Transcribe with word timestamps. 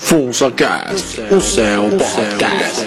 FunsaCast, 0.00 1.20
o 1.34 1.40
seu 1.40 1.82
podcast. 1.90 2.86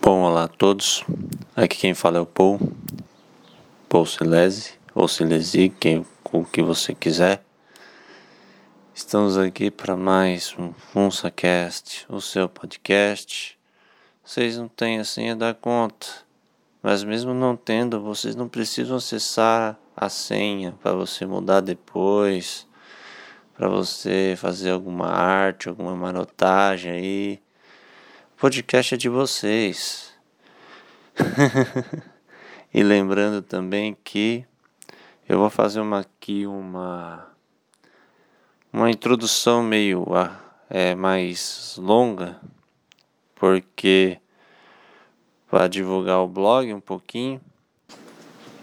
Bom, 0.00 0.22
olá 0.22 0.44
a 0.44 0.48
todos. 0.48 1.04
Aqui 1.54 1.76
quem 1.76 1.92
fala 1.94 2.18
é 2.18 2.20
o 2.20 2.26
Paul. 2.26 2.58
Paul 3.88 4.06
Silese, 4.06 4.72
ou 4.94 5.06
Silesi, 5.06 5.68
quem, 5.68 6.06
o 6.32 6.44
que 6.44 6.62
você 6.62 6.94
quiser. 6.94 7.44
Estamos 8.94 9.36
aqui 9.36 9.70
para 9.70 9.94
mais 9.94 10.54
um 10.58 10.72
FunsaCast, 10.72 12.06
o 12.08 12.20
seu 12.20 12.48
podcast. 12.48 13.58
Vocês 14.24 14.56
não 14.56 14.68
têm 14.68 15.00
a 15.00 15.04
senha 15.04 15.36
da 15.36 15.52
conta, 15.52 16.06
mas 16.82 17.04
mesmo 17.04 17.32
não 17.32 17.56
tendo, 17.56 18.00
vocês 18.00 18.34
não 18.34 18.48
precisam 18.48 18.96
acessar 18.96 19.78
a 19.96 20.08
senha 20.08 20.72
para 20.82 20.92
você 20.92 21.24
mudar 21.24 21.60
depois, 21.60 22.66
para 23.54 23.68
você 23.68 24.34
fazer 24.36 24.70
alguma 24.70 25.06
arte, 25.06 25.68
alguma 25.68 25.94
manotagem 25.94 26.90
aí. 26.90 27.42
O 28.36 28.40
podcast 28.40 28.94
é 28.94 28.98
de 28.98 29.08
vocês. 29.08 30.12
e 32.74 32.82
lembrando 32.82 33.42
também 33.42 33.96
que 34.02 34.44
eu 35.28 35.38
vou 35.38 35.50
fazer 35.50 35.80
uma 35.80 36.00
aqui 36.00 36.46
uma 36.46 37.28
uma 38.72 38.90
introdução 38.90 39.62
meio 39.62 40.06
é, 40.70 40.94
mais 40.94 41.76
longa, 41.78 42.40
porque 43.34 44.18
para 45.52 45.68
divulgar 45.68 46.18
o 46.20 46.26
blog 46.26 46.72
um 46.72 46.80
pouquinho 46.80 47.38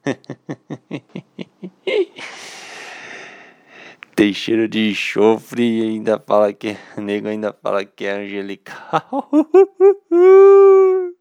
tem 4.15 4.33
cheiro 4.33 4.69
de 4.69 4.91
enxofre 4.91 5.63
e 5.63 5.83
ainda 5.83 6.19
fala 6.19 6.53
que 6.53 6.77
nego 6.97 7.29
ainda 7.29 7.53
fala 7.53 7.85
que 7.85 8.05
é 8.05 8.13
angelical. 8.13 9.29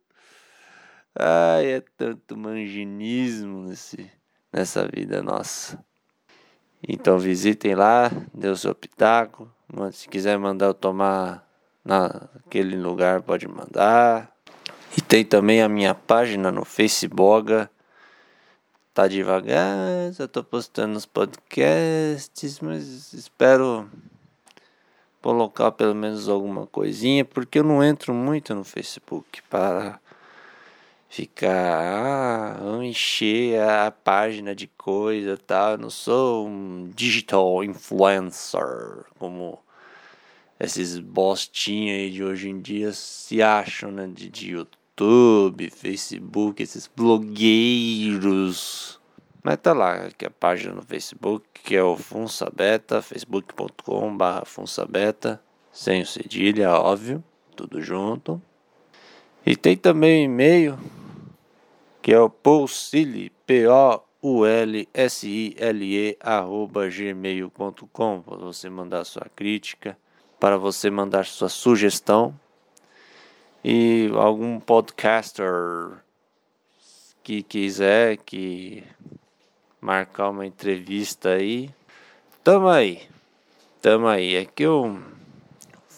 Ai, 1.18 1.66
é 1.74 1.84
tanto 1.96 2.36
manginismo 2.38 3.64
nesse, 3.64 4.10
nessa 4.52 4.88
vida 4.88 5.22
nossa. 5.22 5.84
Então 6.88 7.18
visitem 7.20 7.76
lá, 7.76 8.12
dê 8.34 8.48
o 8.50 8.56
seu 8.56 8.74
pitaco. 8.76 9.50
Se 9.92 10.08
quiser 10.08 10.38
mandar 10.38 10.68
eu 10.68 10.74
tomar 10.74 11.48
naquele 11.84 12.76
lugar, 12.76 13.22
pode 13.22 13.48
mandar. 13.48 14.32
E 14.98 15.02
tem 15.02 15.24
também 15.24 15.62
a 15.62 15.70
minha 15.70 15.96
página 15.96 16.52
no 16.52 16.66
Facebook 16.66 17.68
tá 18.94 19.08
devagar, 19.08 20.14
já 20.14 20.28
tô 20.28 20.44
postando 20.44 20.96
os 20.96 21.06
podcasts, 21.06 22.60
mas 22.60 23.12
espero 23.14 23.90
colocar 25.22 25.72
pelo 25.72 25.96
menos 25.96 26.30
alguma 26.30 26.68
coisinha, 26.68 27.26
porque 27.26 27.60
eu 27.60 27.64
não 27.64 27.84
entro 27.84 28.14
muito 28.14 28.54
no 28.54 28.64
Facebook 28.64 29.42
para 29.50 30.00
ficar, 31.10 32.58
ah, 32.60 32.86
encher 32.86 33.60
a 33.62 33.90
página 33.92 34.54
de 34.54 34.68
coisa, 34.68 35.38
tal. 35.38 35.72
Eu 35.72 35.78
não 35.80 35.90
sou 35.90 36.48
um 36.48 36.92
digital 36.94 37.64
influencer 37.64 39.06
como 39.18 39.60
esses 40.60 41.00
bostinhos 41.00 41.98
aí 41.98 42.12
de 42.12 42.24
hoje 42.24 42.50
em 42.50 42.62
dia 42.62 42.92
se 42.94 43.42
acham, 43.42 43.92
né, 43.92 44.08
de, 44.08 44.30
de 44.30 44.52
YouTube 44.52 44.83
YouTube, 44.94 45.70
Facebook, 45.72 46.62
esses 46.62 46.88
blogueiros. 46.88 48.62
Mas 49.44 49.58
tá 49.58 49.74
lá, 49.74 50.10
que 50.16 50.24
é 50.26 50.28
a 50.28 50.32
página 50.32 50.76
no 50.76 50.84
Facebook, 50.84 51.46
que 51.52 51.76
é 51.76 51.84
o 51.84 51.98
Funsabeta, 51.98 53.02
facebook.com 53.02 54.16
barra 54.16 54.46
Funsabeta, 54.46 55.42
sem 55.72 56.04
o 56.04 56.06
cedilha, 56.06 56.70
óbvio, 56.72 57.24
tudo 57.56 57.82
junto. 57.82 58.40
E 59.46 59.56
tem 59.56 59.76
também 59.76 60.22
o 60.22 60.26
e-mail, 60.26 60.78
que 62.02 62.14
é 62.14 62.20
o 62.20 62.30
Poulsile, 62.30 63.32
P-O-U-L-S-I-L-E, 63.46 64.08
arroba 66.22 66.88
gmail.com, 66.88 68.22
para 68.22 68.38
você 68.38 68.70
mandar 68.70 69.04
sua 69.04 69.26
crítica, 69.36 69.98
para 70.40 70.58
você 70.58 70.90
mandar 70.90 71.26
sua 71.26 71.50
sugestão 71.50 72.40
e 73.64 74.10
algum 74.16 74.60
podcaster 74.60 75.92
que 77.24 77.42
quiser 77.42 78.18
que 78.18 78.84
marcar 79.80 80.30
uma 80.30 80.46
entrevista 80.46 81.30
aí, 81.30 81.70
tamo 82.44 82.68
aí. 82.68 83.08
Tamo 83.82 84.08
aí. 84.08 84.36
É 84.36 84.46
que 84.46 84.64
eu, 84.64 85.02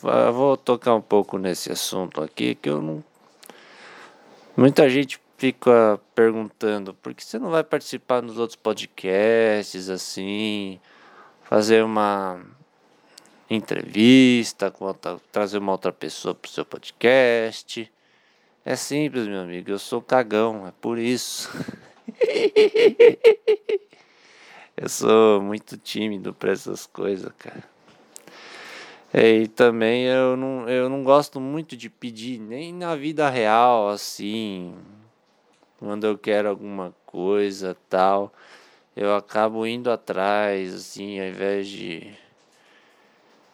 vou 0.02 0.58
tocar 0.58 0.96
um 0.96 1.02
pouco 1.02 1.38
nesse 1.38 1.72
assunto 1.72 2.22
aqui 2.22 2.56
que 2.56 2.70
eu 2.70 2.82
não 2.82 3.04
Muita 4.58 4.88
gente 4.90 5.20
fica 5.38 6.00
perguntando 6.14 6.94
por 6.94 7.14
que 7.14 7.26
você 7.26 7.38
não 7.38 7.50
vai 7.50 7.62
participar 7.62 8.22
nos 8.22 8.38
outros 8.38 8.56
podcasts 8.56 9.90
assim, 9.90 10.80
fazer 11.44 11.84
uma 11.84 12.40
entrevista, 13.50 14.74
outra, 14.80 15.20
trazer 15.32 15.58
uma 15.58 15.72
outra 15.72 15.92
pessoa 15.92 16.34
para 16.34 16.50
o 16.50 16.52
seu 16.52 16.66
podcast. 16.66 17.92
É 18.64 18.76
simples, 18.76 19.28
meu 19.28 19.42
amigo. 19.42 19.70
Eu 19.70 19.80
sou 19.80 20.02
cagão, 20.02 20.68
é 20.68 20.74
por 20.82 20.98
isso. 20.98 21.50
eu 24.76 24.90
sou 24.90 25.42
muito 25.42 25.78
tímido 25.78 26.34
para 26.34 26.52
essas 26.52 26.86
coisas, 26.86 27.32
cara. 27.38 27.64
É, 29.14 29.32
e 29.32 29.48
também 29.48 30.06
eu 30.06 30.36
não, 30.36 30.68
eu 30.68 30.90
não 30.90 31.04
gosto 31.04 31.40
muito 31.40 31.78
de 31.78 31.90
pedir, 31.90 32.40
nem 32.40 32.74
na 32.74 32.96
vida 32.96 33.30
real, 33.30 33.88
assim. 33.88 34.76
Quando 35.78 36.06
eu 36.06 36.18
quero 36.18 36.50
alguma 36.50 36.94
coisa 37.06 37.78
tal, 37.88 38.34
eu 38.96 39.16
acabo 39.16 39.66
indo 39.66 39.92
atrás, 39.92 40.74
assim, 40.74 41.20
ao 41.20 41.28
invés 41.28 41.68
de 41.68 42.14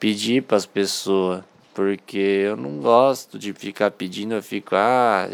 pedir 0.02 0.42
para 0.42 0.56
as 0.56 0.66
pessoas, 0.66 1.44
porque 1.72 2.18
eu 2.18 2.56
não 2.56 2.80
gosto 2.80 3.38
de 3.38 3.52
ficar 3.52 3.88
pedindo, 3.92 4.34
eu 4.34 4.42
fico, 4.42 4.74
ah, 4.74 5.28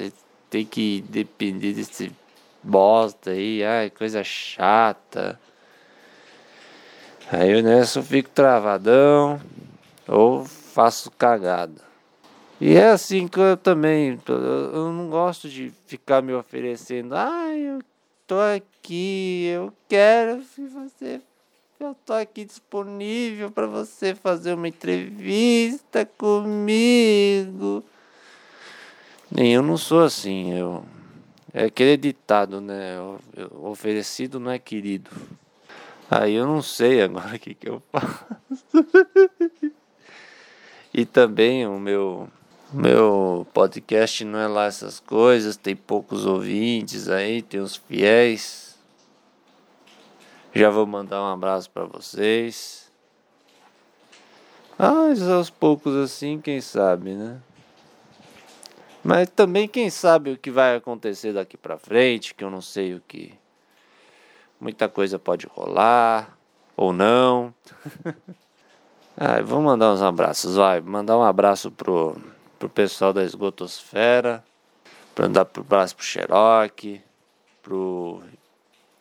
tem 0.50 0.62
que 0.62 1.02
depender 1.08 1.72
desse 1.72 2.12
bosta 2.62 3.30
aí, 3.30 3.64
ai, 3.64 3.88
coisa 3.88 4.22
chata. 4.22 5.40
Aí 7.32 7.50
eu 7.50 7.62
nessa 7.62 8.00
eu 8.00 8.02
fico 8.02 8.28
travadão 8.28 9.40
ou 10.06 10.44
faço 10.44 11.10
cagada. 11.12 11.80
E 12.60 12.74
é 12.76 12.90
assim 12.90 13.26
que 13.26 13.40
eu 13.40 13.56
também, 13.56 14.20
eu 14.28 14.92
não 14.92 15.08
gosto 15.08 15.48
de 15.48 15.72
ficar 15.86 16.20
me 16.20 16.34
oferecendo, 16.34 17.14
ah, 17.14 17.56
eu 17.56 17.78
tô 18.26 18.38
aqui, 18.38 19.46
eu 19.46 19.72
quero 19.88 20.42
que 20.42 20.66
você 20.66 21.22
eu 21.80 21.94
tô 22.04 22.12
aqui 22.12 22.44
disponível 22.44 23.50
para 23.50 23.66
você 23.66 24.14
fazer 24.14 24.54
uma 24.54 24.68
entrevista 24.68 26.04
comigo. 26.04 27.84
Nem 29.30 29.54
eu 29.54 29.62
não 29.62 29.76
sou 29.76 30.02
assim, 30.02 30.52
eu 30.52 30.84
é 31.52 31.64
aquele 31.64 31.96
ditado, 31.96 32.60
né? 32.60 32.96
Oferecido 33.62 34.38
não 34.38 34.50
é 34.50 34.58
querido. 34.58 35.10
Aí 36.10 36.34
eu 36.34 36.46
não 36.46 36.62
sei 36.62 37.02
agora 37.02 37.34
o 37.36 37.38
que, 37.38 37.54
que 37.54 37.68
eu 37.68 37.82
faço. 37.92 38.64
e 40.92 41.04
também 41.04 41.66
o 41.66 41.78
meu 41.78 42.28
Meu 42.72 43.46
podcast 43.54 44.22
não 44.26 44.38
é 44.38 44.46
lá 44.46 44.66
essas 44.66 45.00
coisas, 45.00 45.56
tem 45.56 45.74
poucos 45.74 46.26
ouvintes 46.26 47.08
aí, 47.08 47.40
tem 47.40 47.60
os 47.60 47.76
fiéis. 47.76 48.67
Já 50.54 50.70
vou 50.70 50.86
mandar 50.86 51.22
um 51.22 51.32
abraço 51.32 51.70
para 51.70 51.84
vocês. 51.84 52.90
Mas 54.78 55.22
aos 55.28 55.50
poucos 55.50 55.94
assim, 55.96 56.40
quem 56.40 56.60
sabe, 56.60 57.14
né? 57.14 57.40
Mas 59.02 59.30
também 59.30 59.68
quem 59.68 59.90
sabe 59.90 60.32
o 60.32 60.38
que 60.38 60.50
vai 60.50 60.76
acontecer 60.76 61.32
daqui 61.32 61.56
para 61.56 61.78
frente, 61.78 62.34
que 62.34 62.44
eu 62.44 62.50
não 62.50 62.60
sei 62.60 62.94
o 62.94 63.02
que. 63.06 63.34
Muita 64.60 64.88
coisa 64.88 65.18
pode 65.18 65.46
rolar 65.46 66.36
ou 66.76 66.92
não. 66.92 67.54
ah, 69.16 69.40
vou 69.42 69.60
mandar 69.60 69.92
uns 69.92 70.02
abraços, 70.02 70.56
vai. 70.56 70.80
Mandar 70.80 71.16
um 71.16 71.22
abraço 71.22 71.70
pro 71.70 72.16
pro 72.58 72.68
pessoal 72.68 73.12
da 73.12 73.22
Esgotosfera, 73.22 74.44
para 75.14 75.26
andar 75.26 75.44
pro 75.44 75.62
abraço 75.62 75.94
pro 75.94 76.04
Xerox, 76.04 77.00
pro 77.62 78.20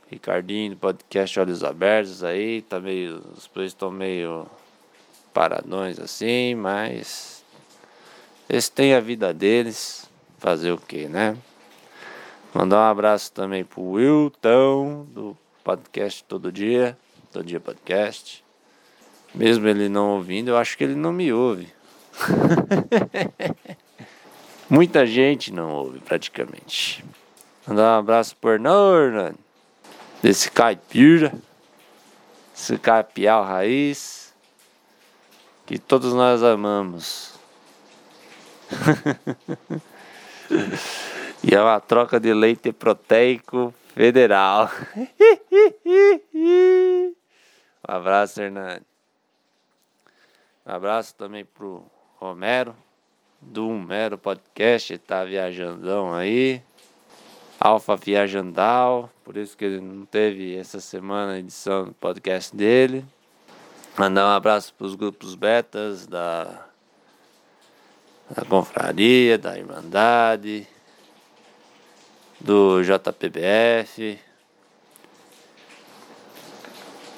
Ricardinho 0.10 0.72
do 0.72 0.78
podcast 0.78 1.40
Olhos 1.40 1.64
Abertos 1.64 2.24
aí, 2.24 2.62
tá 2.62 2.80
meio, 2.80 3.22
os 3.36 3.50
dois 3.54 3.68
estão 3.68 3.92
meio 3.92 4.48
paradões 5.34 6.00
assim, 6.00 6.56
mas 6.56 7.44
eles 8.50 8.70
têm 8.70 8.94
a 8.94 9.02
vida 9.02 9.34
deles, 9.34 10.10
fazer 10.38 10.72
o 10.72 10.78
que, 10.78 11.08
né? 11.08 11.38
Mandar 12.54 12.78
um 12.78 12.92
abraço 12.92 13.32
também 13.34 13.66
pro 13.66 13.82
Wilton 13.82 15.06
do 15.12 15.38
podcast 15.64 16.24
Todo 16.24 16.52
Dia, 16.52 16.98
Todo 17.32 17.46
Dia 17.46 17.60
Podcast. 17.60 18.44
Mesmo 19.36 19.68
ele 19.68 19.90
não 19.90 20.12
ouvindo, 20.12 20.48
eu 20.48 20.58
acho 20.58 20.78
que 20.78 20.86
ele 20.86 20.96
não 20.96 21.12
me 21.12 21.34
ouve. 21.34 21.68
Muita 24.70 25.06
gente 25.06 25.52
não 25.52 25.72
ouve 25.72 26.00
praticamente. 26.00 27.04
Mandar 27.68 27.98
um 27.98 28.00
abraço 28.00 28.36
por 28.38 28.58
Norman, 28.58 29.34
desse 30.28 30.52
caipira, 30.52 31.34
esse 32.54 32.78
capial 32.78 33.46
raiz, 33.46 34.36
que 35.66 35.80
todos 35.80 36.14
nós 36.14 36.44
amamos. 36.44 37.34
e 41.42 41.56
é 41.56 41.62
uma 41.62 41.80
troca 41.80 42.20
de 42.20 42.34
leite 42.34 42.74
proteico 42.74 43.74
federal. 43.96 44.70
um 46.36 47.16
abraço, 47.88 48.42
Hernani. 48.42 48.86
Um 50.66 50.72
abraço 50.74 51.16
também 51.16 51.46
pro 51.46 51.86
Romero, 52.18 52.76
do 53.40 53.70
Mero 53.70 54.18
Podcast, 54.18 54.98
tá 54.98 55.24
viajandão 55.24 56.14
aí. 56.14 56.62
Alfa 57.60 57.96
Viajandal, 57.96 59.10
por 59.24 59.36
isso 59.38 59.58
que 59.58 59.66
ele 59.66 59.82
não 59.82 60.06
teve 60.06 60.56
essa 60.56 60.80
semana 60.80 61.34
a 61.34 61.40
edição 61.40 61.86
do 61.86 61.94
podcast 61.94 62.56
dele. 62.56 63.06
Mandar 63.98 64.26
um 64.26 64.36
abraço 64.36 64.74
para 64.74 64.86
os 64.86 64.96
grupos 64.96 65.34
betas 65.34 66.06
da, 66.06 66.68
da 68.30 68.46
Confraria, 68.46 69.38
da 69.38 69.58
Irmandade, 69.58 70.68
do 72.40 72.82
JPBF, 72.84 74.20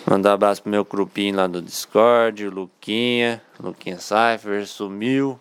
Mandar 0.10 0.32
um 0.32 0.34
abraço 0.34 0.64
pro 0.64 0.72
meu 0.72 0.84
grupinho 0.84 1.36
lá 1.36 1.46
do 1.46 1.62
Discord, 1.62 2.50
Luquinha, 2.50 3.40
Luquinha 3.60 4.00
Cypher, 4.00 4.66
sumiu. 4.66 5.40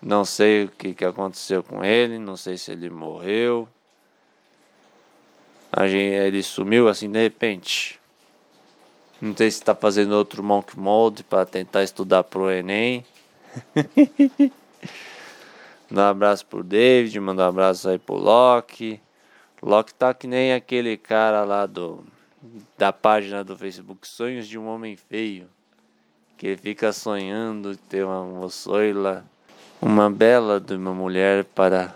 Não 0.00 0.24
sei 0.24 0.64
o 0.64 0.68
que, 0.68 0.94
que 0.94 1.04
aconteceu 1.04 1.62
com 1.62 1.84
ele, 1.84 2.18
não 2.18 2.34
sei 2.34 2.56
se 2.56 2.72
ele 2.72 2.88
morreu. 2.88 3.68
A 5.72 5.86
gente, 5.86 6.14
ele 6.14 6.42
sumiu 6.42 6.88
assim 6.88 7.10
de 7.10 7.22
repente. 7.22 8.00
Não 9.20 9.36
sei 9.36 9.50
se 9.50 9.58
está 9.58 9.74
fazendo 9.74 10.12
outro 10.12 10.42
Monk 10.42 10.78
Mode 10.78 11.22
para 11.22 11.44
tentar 11.44 11.82
estudar 11.82 12.24
pro 12.24 12.50
Enem. 12.50 13.04
Mandar 15.90 16.06
um 16.06 16.10
abraço 16.10 16.46
pro 16.46 16.62
David, 16.62 17.18
mandar 17.18 17.46
um 17.46 17.48
abraço 17.48 17.88
aí 17.88 17.98
pro 17.98 18.14
Loki. 18.14 19.00
Loki 19.60 19.92
tá 19.92 20.14
que 20.14 20.28
nem 20.28 20.54
aquele 20.54 20.96
cara 20.96 21.44
lá 21.44 21.66
do 21.66 22.04
da 22.78 22.92
página 22.92 23.44
do 23.44 23.56
Facebook 23.56 24.06
Sonhos 24.06 24.46
de 24.46 24.56
um 24.56 24.68
Homem 24.68 24.96
Feio, 24.96 25.48
que 26.38 26.46
ele 26.46 26.56
fica 26.56 26.92
sonhando 26.92 27.76
ter 27.76 28.04
uma 28.04 28.24
moçoila, 28.24 29.24
uma 29.82 30.08
bela 30.08 30.58
de 30.60 30.74
uma 30.74 30.94
mulher 30.94 31.44
para 31.44 31.94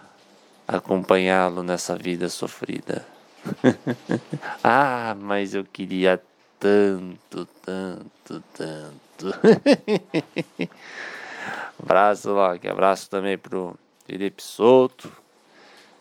acompanhá-lo 0.67 1.62
nessa 1.62 1.97
vida 1.97 2.29
sofrida. 2.29 3.13
ah, 4.62 5.14
mas 5.19 5.55
eu 5.55 5.64
queria 5.64 6.20
tanto, 6.58 7.46
tanto, 7.62 8.43
tanto. 8.55 9.35
abraço, 11.82 12.31
Loki. 12.32 12.69
Abraço 12.69 13.11
também 13.11 13.37
pro 13.37 13.76
Felipe 14.06 14.43
Souto. 14.43 15.11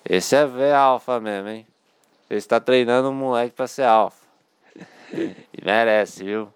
Esse 0.08 0.36
é 0.36 0.46
V 0.46 0.72
alfa 0.72 1.20
mesmo, 1.20 1.50
hein? 1.50 1.68
Ele 2.30 2.38
está 2.38 2.60
treinando 2.60 3.10
um 3.10 3.14
moleque 3.14 3.56
para 3.56 3.68
ser 3.68 3.84
alfa. 3.84 4.24
E 5.14 5.64
merece, 5.64 6.24
viu? 6.24 6.54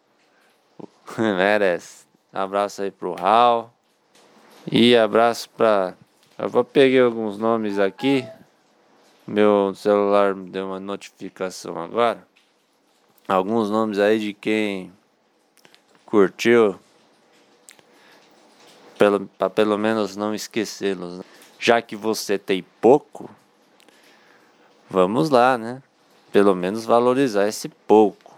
merece. 1.17 2.05
Abraço 2.33 2.81
aí 2.81 2.91
pro 2.91 3.13
Raul. 3.13 3.69
E 4.69 4.95
abraço 4.97 5.49
pra. 5.51 5.93
Eu 6.37 6.49
vou 6.49 6.63
pegar 6.63 7.05
alguns 7.05 7.37
nomes 7.37 7.79
aqui. 7.79 8.27
Meu 9.27 9.75
celular 9.75 10.33
me 10.33 10.49
deu 10.49 10.67
uma 10.67 10.79
notificação 10.79 11.77
agora. 11.77 12.25
Alguns 13.27 13.69
nomes 13.69 13.99
aí 13.99 14.19
de 14.19 14.33
quem 14.33 14.89
curtiu. 16.05 16.79
Pelo, 18.97 19.27
pra 19.37 19.49
pelo 19.49 19.77
menos 19.77 20.15
não 20.15 20.33
esquecê-los. 20.33 21.17
Né? 21.17 21.25
Já 21.59 21.81
que 21.81 21.93
você 21.93 22.37
tem 22.37 22.65
pouco, 22.79 23.29
vamos 24.89 25.29
lá, 25.29 25.57
né? 25.57 25.83
Pelo 26.31 26.55
menos 26.55 26.85
valorizar 26.85 27.49
esse 27.49 27.67
pouco. 27.67 28.33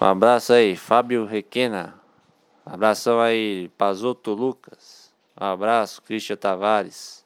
Um 0.00 0.06
abraço 0.06 0.54
aí, 0.54 0.76
Fábio 0.76 1.26
Requena. 1.26 1.94
Abração 2.64 3.20
aí, 3.20 3.68
Pazoto 3.76 4.32
Lucas. 4.32 5.12
Um 5.38 5.44
abraço, 5.44 6.00
Cristian 6.00 6.36
Tavares. 6.36 7.22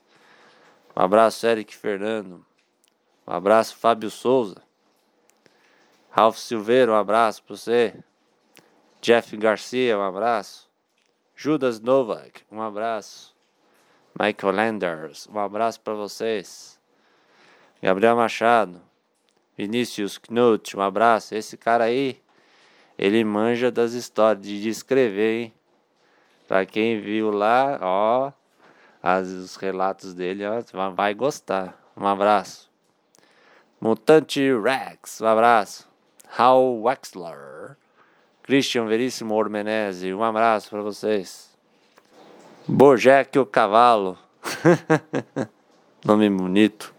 Um 0.94 1.02
abraço, 1.02 1.46
Eric 1.46 1.74
Fernando. 1.74 2.44
Um 3.26 3.32
abraço, 3.32 3.76
Fábio 3.76 4.10
Souza. 4.10 4.62
Ralph 6.10 6.36
Silveira, 6.36 6.92
um 6.92 6.96
abraço 6.96 7.42
para 7.42 7.56
você. 7.56 7.94
Jeff 9.00 9.34
Garcia, 9.36 9.98
um 9.98 10.02
abraço. 10.02 10.70
Judas 11.34 11.80
Novak, 11.80 12.42
um 12.52 12.60
abraço. 12.60 13.34
Michael 14.20 14.54
Landers, 14.54 15.26
um 15.28 15.38
abraço 15.38 15.80
para 15.80 15.94
vocês. 15.94 16.78
Gabriel 17.82 18.14
Machado. 18.14 18.80
Vinícius 19.56 20.18
Knut, 20.18 20.76
um 20.76 20.80
abraço. 20.80 21.34
Esse 21.34 21.56
cara 21.56 21.84
aí 21.84 22.20
ele 22.98 23.24
manja 23.24 23.70
das 23.70 23.92
histórias 23.92 24.44
de 24.44 24.68
escrever, 24.68 25.42
hein? 25.42 25.54
Pra 26.46 26.66
quem 26.66 27.00
viu 27.00 27.30
lá, 27.30 27.78
ó, 27.80 28.32
as, 29.02 29.28
os 29.28 29.56
relatos 29.56 30.14
dele, 30.14 30.44
ó, 30.46 30.90
vai 30.90 31.14
gostar. 31.14 31.76
Um 31.96 32.06
abraço. 32.06 32.70
Mutante 33.80 34.40
Rex, 34.60 35.20
um 35.20 35.26
abraço. 35.26 35.88
Hal 36.38 36.80
Wexler. 36.82 37.76
Christian 38.42 38.86
Veríssimo 38.86 39.34
Ormenese, 39.34 40.12
um 40.12 40.22
abraço 40.22 40.70
para 40.70 40.82
vocês. 40.82 41.50
Bojack 42.66 43.38
o 43.38 43.46
Cavalo. 43.46 44.18
Nome 46.04 46.30
bonito. 46.30 46.94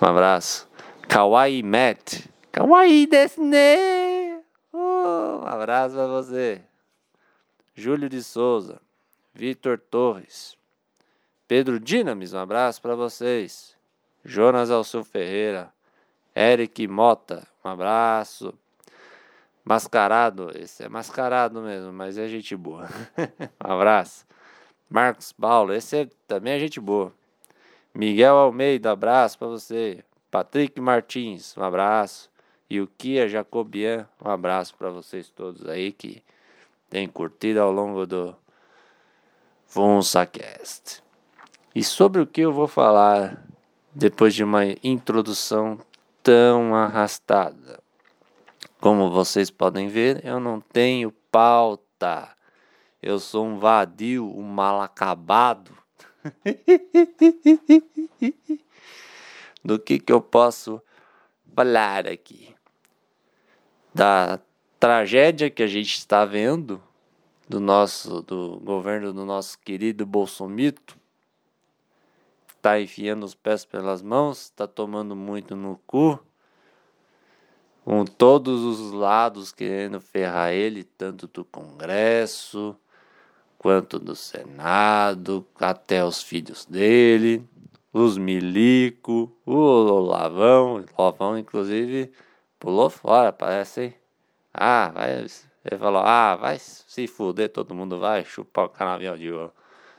Um 0.00 0.06
abraço. 0.06 0.68
Kawaii 1.08 1.62
Matt. 1.62 2.26
Kawaii 2.52 3.06
desu 3.06 3.42
ne. 3.42 4.40
Um 4.72 5.46
abraço 5.46 5.94
para 5.94 6.06
você. 6.06 6.60
Júlio 7.74 8.08
de 8.08 8.22
Souza, 8.22 8.80
Vitor 9.34 9.78
Torres, 9.78 10.56
Pedro 11.48 11.78
Dinamis, 11.78 12.32
um 12.32 12.38
abraço 12.38 12.82
para 12.82 12.94
vocês. 12.94 13.76
Jonas 14.24 14.70
Alceu 14.70 15.04
Ferreira, 15.04 15.72
Eric 16.34 16.86
Mota, 16.88 17.46
um 17.64 17.68
abraço. 17.68 18.52
Mascarado, 19.64 20.50
esse 20.56 20.84
é 20.84 20.88
mascarado 20.88 21.60
mesmo, 21.60 21.92
mas 21.92 22.18
é 22.18 22.28
gente 22.28 22.56
boa. 22.56 22.88
um 23.64 23.72
abraço. 23.72 24.26
Marcos 24.88 25.32
Paulo, 25.32 25.72
esse 25.72 25.96
é, 25.96 26.08
também 26.26 26.52
é 26.52 26.58
gente 26.58 26.80
boa. 26.80 27.12
Miguel 27.94 28.36
Almeida, 28.36 28.92
abraço 28.92 29.38
para 29.38 29.48
você. 29.48 30.04
Patrick 30.30 30.80
Martins, 30.80 31.56
um 31.56 31.62
abraço 31.62 32.30
e 32.68 32.80
o 32.80 32.86
Kia 32.86 33.28
Jacobian. 33.28 34.08
Um 34.24 34.30
abraço 34.30 34.74
para 34.76 34.90
vocês 34.90 35.30
todos 35.30 35.66
aí 35.68 35.92
que 35.92 36.22
têm 36.90 37.08
curtido 37.08 37.60
ao 37.60 37.72
longo 37.72 38.06
do, 38.06 38.36
FunsaCast. 39.66 41.05
E 41.76 41.84
sobre 41.84 42.20
o 42.22 42.26
que 42.26 42.40
eu 42.40 42.54
vou 42.54 42.66
falar 42.66 43.46
depois 43.94 44.34
de 44.34 44.42
uma 44.42 44.62
introdução 44.82 45.78
tão 46.22 46.74
arrastada? 46.74 47.78
Como 48.80 49.10
vocês 49.10 49.50
podem 49.50 49.86
ver, 49.86 50.24
eu 50.24 50.40
não 50.40 50.58
tenho 50.58 51.12
pauta. 51.30 52.34
Eu 53.02 53.18
sou 53.18 53.44
um 53.44 53.58
vadio, 53.58 54.24
um 54.24 54.42
mal 54.42 54.80
acabado. 54.80 55.70
Do 59.62 59.78
que 59.78 59.98
que 59.98 60.14
eu 60.14 60.22
posso 60.22 60.80
falar 61.54 62.08
aqui? 62.08 62.56
Da 63.94 64.40
tragédia 64.80 65.50
que 65.50 65.62
a 65.62 65.66
gente 65.66 65.98
está 65.98 66.24
vendo 66.24 66.82
do 67.46 67.60
nosso 67.60 68.22
do 68.22 68.58
governo 68.60 69.12
do 69.12 69.26
nosso 69.26 69.58
querido 69.58 70.06
Bolsomito 70.06 70.96
está 72.66 72.80
enfiando 72.80 73.22
os 73.22 73.32
pés 73.32 73.64
pelas 73.64 74.02
mãos, 74.02 74.42
está 74.42 74.66
tomando 74.66 75.14
muito 75.14 75.54
no 75.54 75.80
cu, 75.86 76.18
com 77.84 78.04
todos 78.04 78.64
os 78.64 78.90
lados 78.90 79.52
querendo 79.52 80.00
ferrar 80.00 80.52
ele, 80.52 80.82
tanto 80.82 81.28
do 81.28 81.44
Congresso 81.44 82.76
quanto 83.56 84.00
do 84.00 84.16
Senado, 84.16 85.46
até 85.60 86.04
os 86.04 86.20
filhos 86.20 86.66
dele, 86.66 87.48
os 87.92 88.18
milico, 88.18 89.32
o 89.46 89.54
Olavão, 89.54 90.80
o 90.80 91.00
Olavão 91.00 91.38
inclusive 91.38 92.10
pulou 92.58 92.90
fora, 92.90 93.32
parece, 93.32 93.80
hein? 93.80 93.94
Ah, 94.52 94.90
vai 94.92 95.24
ele 95.64 95.78
falou: 95.78 96.02
Ah, 96.04 96.34
vai 96.34 96.58
se 96.58 97.06
fuder, 97.06 97.48
todo 97.52 97.74
mundo 97.74 98.00
vai 98.00 98.24
chupar 98.24 98.64
o 98.66 98.68
canavial 98.68 99.16
de 99.16 99.30
ouro. 99.30 99.52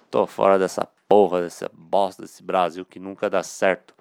Tô 0.09 0.25
fora 0.25 0.57
dessa 0.59 0.87
porra, 1.07 1.41
dessa 1.41 1.71
bosta 1.73 2.21
desse 2.21 2.43
Brasil 2.43 2.85
que 2.85 2.99
nunca 2.99 3.29
dá 3.29 3.41
certo. 3.43 3.93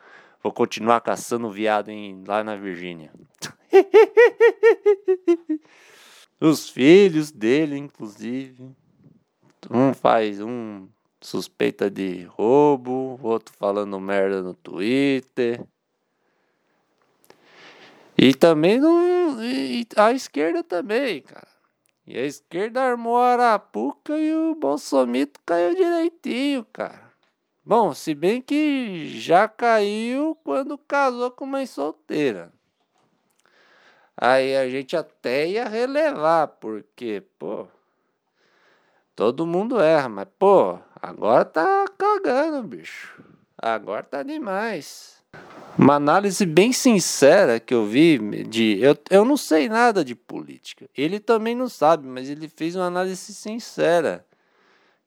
Vou 0.43 0.53
continuar 0.53 1.01
caçando 1.01 1.51
viado 1.51 1.91
em, 1.91 2.23
lá 2.27 2.45
na 2.45 2.57
Virgínia. 2.57 3.11
Os 6.41 6.69
filhos 6.69 7.31
dele, 7.33 7.77
inclusive. 7.77 8.71
Um 9.71 9.93
faz 9.95 10.41
um 10.41 10.87
suspeita 11.21 11.91
de 11.91 12.25
roubo, 12.25 13.19
outro 13.23 13.55
falando 13.59 13.99
merda 13.99 14.43
no 14.43 14.55
Twitter. 14.55 15.67
E 18.17 18.35
também 18.35 18.79
no, 18.79 19.43
e 19.43 19.87
a 19.97 20.13
esquerda 20.13 20.63
também, 20.63 21.23
cara. 21.23 21.56
E 22.07 22.17
a 22.17 22.23
esquerda 22.23 22.83
armou 22.83 23.17
a 23.17 23.33
arapuca 23.33 24.17
e 24.17 24.33
o 24.33 24.55
Bolsomito 24.55 25.41
caiu 25.45 25.75
direitinho, 25.75 26.65
cara. 26.73 27.13
Bom, 27.65 27.93
se 27.93 28.15
bem 28.15 28.41
que 28.41 29.09
já 29.19 29.49
caiu 29.49 30.37
quando 30.45 30.79
casou 30.79 31.33
com 31.33 31.45
mãe 31.45 31.67
solteira. 31.67 32.53
Aí 34.17 34.57
a 34.57 34.69
gente 34.69 34.97
até 34.97 35.49
ia 35.49 35.69
relevar, 35.69 36.47
porque, 36.47 37.25
pô, 37.39 37.67
todo 39.17 39.45
mundo 39.45 39.81
erra, 39.81 40.09
mas, 40.09 40.29
pô, 40.39 40.79
agora 41.03 41.45
tá 41.45 41.87
cagando, 41.99 42.63
bicho. 42.63 43.21
Agora 43.59 44.05
tá 44.05 44.23
demais. 44.23 45.16
Uma 45.79 45.97
análise 45.97 46.47
bem 46.47 46.73
sincera 46.73 47.61
que 47.61 47.75
eu 47.75 47.85
vi 47.85 48.19
de. 48.45 48.79
Eu, 48.81 48.97
eu 49.11 49.27
não 49.27 49.37
sei 49.37 49.69
nada 49.69 50.03
de 50.03 50.15
política. 50.15 50.89
Ele 50.97 51.21
também 51.21 51.55
não 51.55 51.69
sabe, 51.69 52.09
mas 52.09 52.31
ele 52.31 52.49
fez 52.49 52.75
uma 52.75 52.87
análise 52.87 53.35
sincera. 53.35 54.25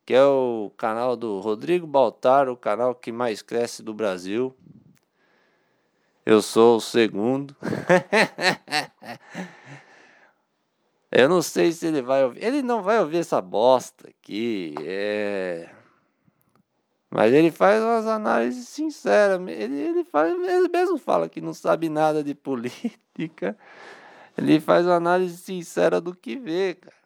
Que 0.06 0.14
é 0.14 0.24
o 0.24 0.72
canal 0.78 1.16
do 1.16 1.40
Rodrigo 1.40 1.88
Baltar, 1.88 2.48
o 2.50 2.56
canal 2.56 2.94
que 2.94 3.12
mais 3.12 3.42
cresce 3.42 3.82
do 3.82 3.94
Brasil. 3.94 4.56
Eu 6.24 6.42
sou 6.42 6.78
o 6.78 6.82
segundo. 6.82 7.56
eu 11.12 11.28
não 11.28 11.42
sei 11.42 11.72
se 11.72 11.88
ele 11.88 12.04
vai 12.04 12.24
ouvir. 12.24 12.44
Ele 12.44 12.62
não 12.62 12.84
vai 12.84 13.00
ouvir 13.00 13.18
essa 13.18 13.42
bosta 13.42 14.08
aqui. 14.08 14.76
É. 14.84 15.79
Mas 17.10 17.34
ele 17.34 17.50
faz 17.50 17.82
umas 17.82 18.06
análises 18.06 18.68
sinceras. 18.68 19.40
Ele, 19.48 19.76
ele, 19.76 20.04
faz, 20.04 20.32
ele 20.32 20.70
mesmo 20.70 20.98
fala 20.98 21.28
que 21.28 21.42
não 21.42 21.54
sabe 21.54 21.90
nada 21.90 22.24
de 22.24 22.34
política. 22.36 23.58
Ele 24.38 24.60
faz 24.60 24.86
uma 24.86 24.96
análise 24.96 25.38
sincera 25.38 26.00
do 26.00 26.16
que 26.16 26.36
vê, 26.36 26.76
cara. 26.76 27.00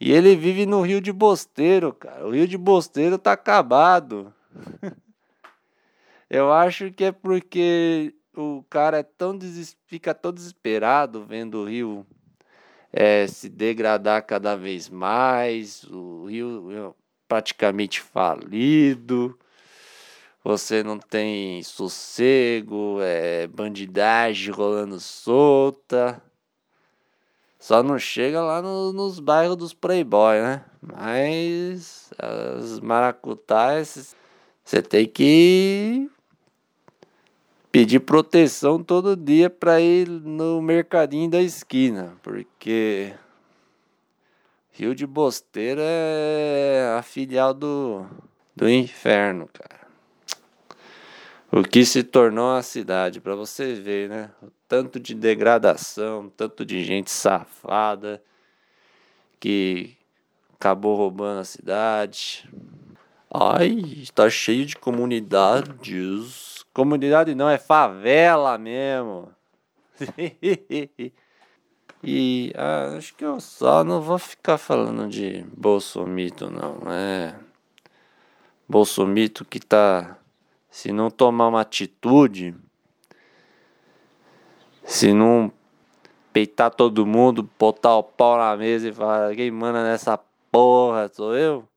E 0.00 0.10
ele 0.12 0.34
vive 0.34 0.64
no 0.64 0.80
Rio 0.80 0.98
de 0.98 1.12
Bosteiro, 1.12 1.92
cara. 1.92 2.26
O 2.26 2.30
Rio 2.30 2.48
de 2.48 2.56
Bosteiro 2.56 3.18
tá 3.18 3.32
acabado. 3.32 4.32
Eu 6.30 6.50
acho 6.50 6.90
que 6.90 7.04
é 7.04 7.12
porque 7.12 8.14
o 8.34 8.64
cara 8.70 9.00
é 9.00 9.02
tão 9.02 9.36
des... 9.36 9.76
fica 9.86 10.14
tão 10.14 10.32
desesperado 10.32 11.24
vendo 11.24 11.58
o 11.58 11.64
Rio 11.64 12.06
é, 12.92 13.26
se 13.26 13.48
degradar 13.48 14.24
cada 14.24 14.56
vez 14.56 14.88
mais. 14.88 15.84
O 15.84 16.26
Rio 16.26 16.94
praticamente 17.30 18.00
falido, 18.00 19.38
você 20.42 20.82
não 20.82 20.98
tem 20.98 21.62
sossego, 21.62 22.98
é 23.00 23.46
bandidagem 23.46 24.52
rolando 24.52 24.98
solta. 24.98 26.20
Só 27.56 27.84
não 27.84 28.00
chega 28.00 28.42
lá 28.42 28.60
no, 28.60 28.92
nos 28.92 29.20
bairros 29.20 29.56
dos 29.56 29.72
playboy, 29.72 30.40
né? 30.42 30.64
Mas 30.82 32.10
as 32.18 32.80
maracutais, 32.80 34.16
você 34.64 34.82
tem 34.82 35.06
que 35.06 36.10
pedir 37.70 38.00
proteção 38.00 38.82
todo 38.82 39.14
dia 39.14 39.48
para 39.48 39.80
ir 39.80 40.08
no 40.08 40.60
mercadinho 40.60 41.30
da 41.30 41.40
esquina, 41.40 42.16
porque 42.24 43.12
Rio 44.80 44.94
de 44.94 45.06
Bosteira 45.06 45.82
é 45.84 46.96
a 46.98 47.02
filial 47.02 47.52
do, 47.52 48.06
do 48.56 48.66
inferno, 48.66 49.46
cara. 49.52 49.86
O 51.52 51.62
que 51.62 51.84
se 51.84 52.02
tornou 52.02 52.56
a 52.56 52.62
cidade, 52.62 53.20
para 53.20 53.34
você 53.34 53.74
ver, 53.74 54.08
né? 54.08 54.30
O 54.42 54.46
tanto 54.66 54.98
de 54.98 55.14
degradação, 55.14 56.32
tanto 56.34 56.64
de 56.64 56.82
gente 56.82 57.10
safada 57.10 58.22
que 59.38 59.98
acabou 60.54 60.96
roubando 60.96 61.40
a 61.40 61.44
cidade. 61.44 62.48
Ai, 63.30 63.82
está 63.98 64.30
cheio 64.30 64.64
de 64.64 64.76
comunidades. 64.76 66.64
Comunidade 66.72 67.34
não, 67.34 67.50
é 67.50 67.58
favela 67.58 68.56
mesmo. 68.56 69.28
E 72.02 72.52
ah, 72.56 72.94
acho 72.96 73.14
que 73.14 73.24
eu 73.24 73.38
só 73.40 73.84
não 73.84 74.00
vou 74.00 74.18
ficar 74.18 74.56
falando 74.56 75.08
de 75.08 75.44
Bolsomito, 75.54 76.50
não. 76.50 76.90
É. 76.90 77.34
Bolsomito 78.68 79.44
que 79.44 79.60
tá. 79.60 80.16
Se 80.70 80.92
não 80.92 81.10
tomar 81.10 81.48
uma 81.48 81.60
atitude. 81.60 82.54
Se 84.84 85.12
não 85.12 85.52
peitar 86.32 86.70
todo 86.70 87.06
mundo, 87.06 87.48
botar 87.58 87.96
o 87.96 88.02
pau 88.02 88.38
na 88.38 88.56
mesa 88.56 88.88
e 88.88 88.92
falar, 88.92 89.34
quem 89.34 89.50
manda 89.50 89.82
nessa 89.82 90.18
porra 90.50 91.10
sou 91.12 91.36
eu? 91.36 91.68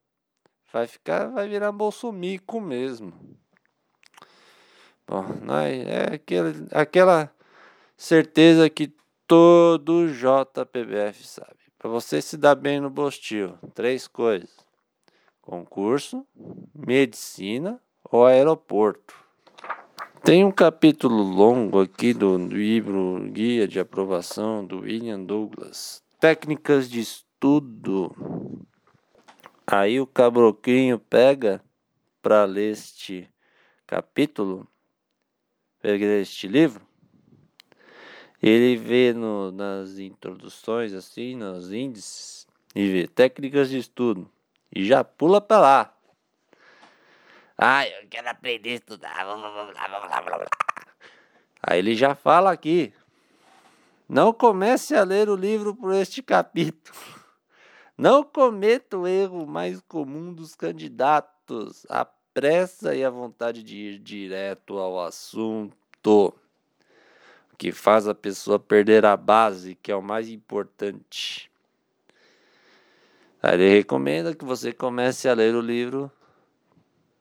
Vai 0.72 0.86
ficar, 0.86 1.28
vai 1.28 1.48
virar 1.48 1.70
bolsomico 1.70 2.60
mesmo. 2.60 3.12
Bom, 5.06 5.24
é, 5.62 6.14
aquela, 6.14 6.52
aquela 6.72 7.30
certeza 7.96 8.70
que 8.70 8.92
todo 9.34 10.06
JPBF 10.06 11.26
sabe. 11.26 11.58
Para 11.76 11.90
você 11.90 12.22
se 12.22 12.36
dar 12.36 12.54
bem 12.54 12.78
no 12.78 12.88
Bostil, 12.88 13.58
três 13.74 14.06
coisas: 14.06 14.48
concurso, 15.42 16.24
medicina 16.72 17.80
ou 18.04 18.24
aeroporto. 18.24 19.12
Tem 20.22 20.44
um 20.44 20.52
capítulo 20.52 21.20
longo 21.20 21.80
aqui 21.80 22.14
do 22.14 22.38
livro 22.38 23.28
Guia 23.32 23.66
de 23.66 23.80
Aprovação 23.80 24.64
do 24.64 24.82
William 24.82 25.20
Douglas. 25.20 26.00
Técnicas 26.20 26.88
de 26.88 27.00
estudo. 27.00 28.14
Aí 29.66 30.00
o 30.00 30.06
cabroquinho 30.06 30.96
pega 30.96 31.60
para 32.22 32.44
ler 32.44 32.70
este 32.70 33.28
capítulo, 33.84 34.68
pega 35.82 36.04
este 36.04 36.46
livro, 36.46 36.86
ele 38.46 38.76
vê 38.76 39.14
no, 39.14 39.50
nas 39.50 39.98
introduções, 39.98 40.92
assim, 40.92 41.34
nos 41.34 41.72
índices, 41.72 42.46
e 42.74 42.86
vê 42.90 43.08
técnicas 43.08 43.70
de 43.70 43.78
estudo. 43.78 44.30
E 44.70 44.84
já 44.84 45.02
pula 45.02 45.40
para 45.40 45.60
lá. 45.60 45.94
Ah, 47.56 47.88
eu 47.88 48.06
quero 48.08 48.28
aprender 48.28 48.70
a 48.70 48.74
estudar. 48.74 49.26
Aí 51.62 51.78
ele 51.78 51.94
já 51.94 52.14
fala 52.14 52.52
aqui. 52.52 52.92
Não 54.06 54.30
comece 54.30 54.94
a 54.94 55.04
ler 55.04 55.30
o 55.30 55.36
livro 55.36 55.74
por 55.74 55.94
este 55.94 56.22
capítulo. 56.22 56.98
Não 57.96 58.22
cometa 58.22 58.98
o 58.98 59.06
erro 59.06 59.46
mais 59.46 59.80
comum 59.88 60.34
dos 60.34 60.54
candidatos, 60.54 61.86
a 61.88 62.04
pressa 62.34 62.94
e 62.94 63.02
a 63.02 63.08
vontade 63.08 63.62
de 63.62 63.76
ir 63.76 63.98
direto 64.00 64.76
ao 64.76 65.00
assunto, 65.00 66.34
que 67.56 67.72
faz 67.72 68.06
a 68.08 68.14
pessoa 68.14 68.58
perder 68.58 69.04
a 69.04 69.16
base, 69.16 69.76
que 69.82 69.90
é 69.90 69.96
o 69.96 70.02
mais 70.02 70.28
importante. 70.28 71.50
Aí 73.42 73.54
ele 73.54 73.68
recomenda 73.68 74.34
que 74.34 74.44
você 74.44 74.72
comece 74.72 75.28
a 75.28 75.34
ler 75.34 75.54
o 75.54 75.60
livro 75.60 76.10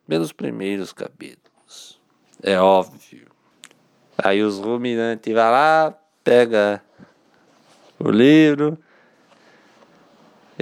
pelos 0.08 0.32
primeiros 0.32 0.94
capítulos. 0.94 2.00
É 2.42 2.60
óbvio. 2.60 3.28
Aí 4.18 4.42
os 4.42 4.60
ruminantes 4.60 5.34
vai 5.34 5.52
lá, 5.52 5.94
pega 6.24 6.82
o 8.00 8.10
livro, 8.10 8.78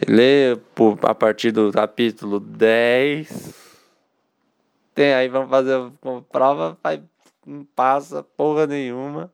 lê 0.07 0.57
a 1.03 1.15
partir 1.15 1.51
do 1.51 1.71
capítulo 1.71 2.39
10. 2.39 3.53
Tem 4.93 5.13
aí, 5.13 5.27
vamos 5.27 5.49
fazer 5.49 5.79
prova, 6.31 6.77
vai, 6.81 7.03
não 7.45 7.63
passa 7.65 8.23
porra 8.23 8.67
nenhuma. 8.67 9.31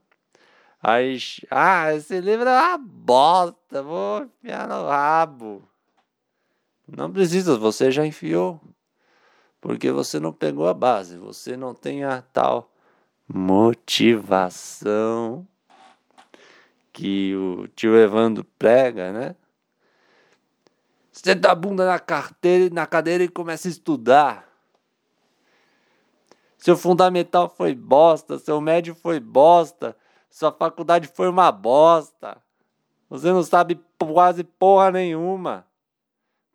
Aí, 0.87 1.19
ah, 1.51 1.93
esse 1.93 2.17
livro 2.21 2.47
é 2.47 2.57
uma 2.57 2.77
bosta, 2.77 3.83
vou 3.83 4.23
enfiar 4.23 4.69
no 4.69 4.87
rabo. 4.87 5.61
Não 6.87 7.11
precisa, 7.11 7.57
você 7.57 7.91
já 7.91 8.05
enfiou. 8.05 8.61
Porque 9.59 9.91
você 9.91 10.17
não 10.17 10.31
pegou 10.31 10.65
a 10.65 10.73
base, 10.73 11.17
você 11.17 11.57
não 11.57 11.73
tem 11.73 12.05
a 12.05 12.21
tal 12.21 12.71
motivação 13.27 14.65
que 16.93 17.35
o 17.35 17.67
tio 17.67 17.97
Evandro 17.97 18.45
prega, 18.57 19.11
né? 19.11 19.35
Dá 21.37 21.51
a 21.51 21.55
bunda 21.55 21.85
na 21.85 21.99
carteira, 21.99 22.73
na 22.73 22.87
cadeira 22.87 23.25
e 23.25 23.27
começa 23.27 23.67
a 23.67 23.71
estudar. 23.71 24.47
Seu 26.57 26.77
fundamental 26.77 27.49
foi 27.49 27.75
bosta, 27.75 28.39
seu 28.39 28.61
médio 28.61 28.95
foi 28.95 29.19
bosta, 29.19 29.93
sua 30.29 30.51
faculdade 30.51 31.09
foi 31.13 31.29
uma 31.29 31.51
bosta. 31.51 32.37
Você 33.09 33.31
não 33.31 33.43
sabe 33.43 33.79
quase 33.99 34.43
porra 34.43 34.91
nenhuma. 34.91 35.65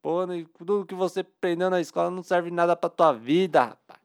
Porra, 0.01 0.27
tudo 0.59 0.85
que 0.85 0.95
você 0.95 1.21
aprendeu 1.21 1.71
na 1.71 1.81
escola 1.81 2.11
não 2.11 2.23
serve 2.23 2.51
nada 2.51 2.77
pra 2.77 2.91
tua 2.91 3.13
vida, 3.13 3.61
rapaz. 3.61 4.01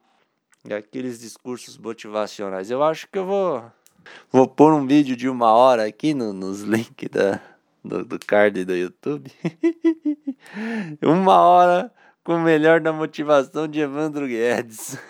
E 0.65 0.73
aqueles 0.73 1.19
discursos 1.19 1.77
motivacionais. 1.77 2.69
Eu 2.69 2.83
acho 2.83 3.07
que 3.09 3.17
eu 3.17 3.25
vou 3.25 3.63
Vou 4.31 4.47
pôr 4.47 4.73
um 4.73 4.85
vídeo 4.85 5.15
de 5.15 5.29
uma 5.29 5.51
hora 5.51 5.85
aqui 5.85 6.13
no, 6.13 6.33
nos 6.33 6.61
links 6.61 7.09
da, 7.09 7.39
do, 7.83 8.05
do 8.05 8.19
card 8.19 8.65
do 8.65 8.75
YouTube. 8.75 9.31
uma 11.01 11.41
hora 11.41 11.91
com 12.23 12.35
o 12.35 12.41
melhor 12.41 12.81
da 12.81 12.91
motivação 12.91 13.67
de 13.67 13.79
Evandro 13.79 14.27
Guedes. 14.27 14.97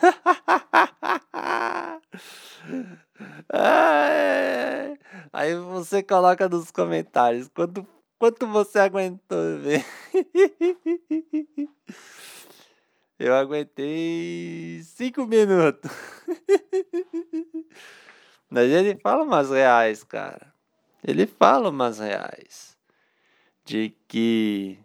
Aí 5.34 5.56
você 5.56 6.02
coloca 6.04 6.48
nos 6.50 6.72
comentários 6.72 7.48
quanto, 7.50 7.86
quanto 8.20 8.48
você 8.48 8.80
aguentou 8.80 9.60
ver. 9.60 9.86
Eu 13.20 13.34
aguentei 13.34 14.82
cinco 14.84 15.26
minutos. 15.26 15.90
Mas 18.50 18.70
ele 18.70 18.96
fala 19.02 19.24
umas 19.24 19.50
reais, 19.50 20.04
cara. 20.04 20.54
Ele 21.04 21.26
fala 21.26 21.70
umas 21.70 21.98
reais. 21.98 22.78
De 23.66 23.92
que 24.08 24.78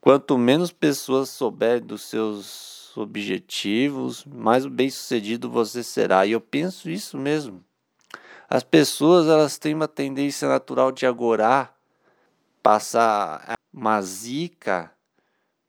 quanto 0.00 0.36
menos 0.36 0.70
pessoas 0.70 1.30
souberem 1.30 1.86
dos 1.86 2.02
seus 2.02 2.77
objetivos, 2.98 4.24
mais 4.24 4.66
bem 4.66 4.90
sucedido 4.90 5.50
você 5.50 5.82
será. 5.82 6.26
E 6.26 6.32
eu 6.32 6.40
penso 6.40 6.90
isso 6.90 7.16
mesmo. 7.16 7.64
As 8.48 8.62
pessoas 8.62 9.26
elas 9.26 9.58
têm 9.58 9.74
uma 9.74 9.88
tendência 9.88 10.48
natural 10.48 10.90
de 10.90 11.06
agorar, 11.06 11.74
passar 12.62 13.54
uma 13.72 14.00
zica 14.02 14.90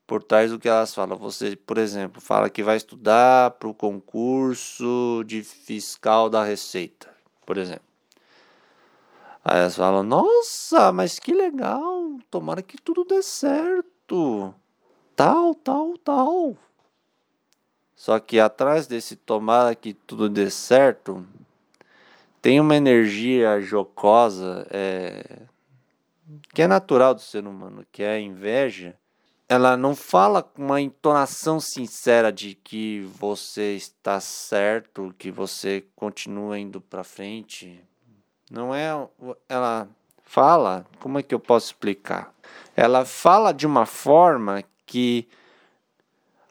por 0.08 0.24
trás 0.24 0.50
do 0.50 0.58
que 0.58 0.68
elas 0.68 0.94
falam. 0.96 1.18
Você, 1.18 1.56
por 1.56 1.78
exemplo, 1.78 2.20
fala 2.20 2.50
que 2.50 2.64
vai 2.64 2.78
estudar 2.78 3.52
para 3.52 3.70
o 3.70 3.74
concurso 3.74 5.24
de 5.26 5.44
fiscal 5.44 6.30
da 6.30 6.44
Receita, 6.44 7.14
por 7.46 7.58
exemplo. 7.58 7.88
Aí 9.44 9.60
elas 9.60 9.76
falam: 9.76 10.04
Nossa, 10.04 10.92
mas 10.92 11.20
que 11.20 11.34
legal! 11.34 12.18
Tomara 12.30 12.62
que 12.62 12.78
tudo 12.78 13.04
dê 13.04 13.22
certo. 13.22 14.54
Tal, 15.16 15.54
tal, 15.54 15.98
tal. 15.98 16.58
Só 18.00 18.18
que 18.18 18.40
atrás 18.40 18.88
desse 18.88 19.18
tomara 19.18 19.76
que 19.76 19.94
tudo 19.94 20.30
dê 20.30 20.50
certo, 20.50 21.28
tem 22.42 22.60
uma 22.60 22.76
energia 22.76 23.60
jocosa 23.60 24.66
é, 24.72 25.42
que 26.54 26.62
é 26.62 26.68
natural 26.68 27.14
do 27.14 27.20
ser 27.20 27.46
humano, 27.46 27.86
que 27.92 28.02
é 28.02 28.14
a 28.14 28.20
inveja 28.20 28.96
ela 29.50 29.76
não 29.76 29.96
fala 29.96 30.44
com 30.44 30.64
uma 30.64 30.80
entonação 30.80 31.60
sincera 31.60 32.32
de 32.32 32.54
que 32.54 33.02
você 33.20 33.76
está 33.76 34.20
certo, 34.20 35.14
que 35.18 35.32
você 35.32 35.84
continua 35.96 36.60
indo 36.60 36.80
para 36.80 37.04
frente. 37.04 37.84
Não 38.52 38.76
é. 38.76 38.92
Ela 39.50 39.88
fala, 40.24 40.86
como 41.00 41.18
é 41.18 41.24
que 41.24 41.34
eu 41.34 41.40
posso 41.40 41.66
explicar? 41.66 42.32
Ela 42.76 43.04
fala 43.06 43.52
de 43.52 43.66
uma 43.66 43.88
forma 43.88 44.64
que, 44.86 45.28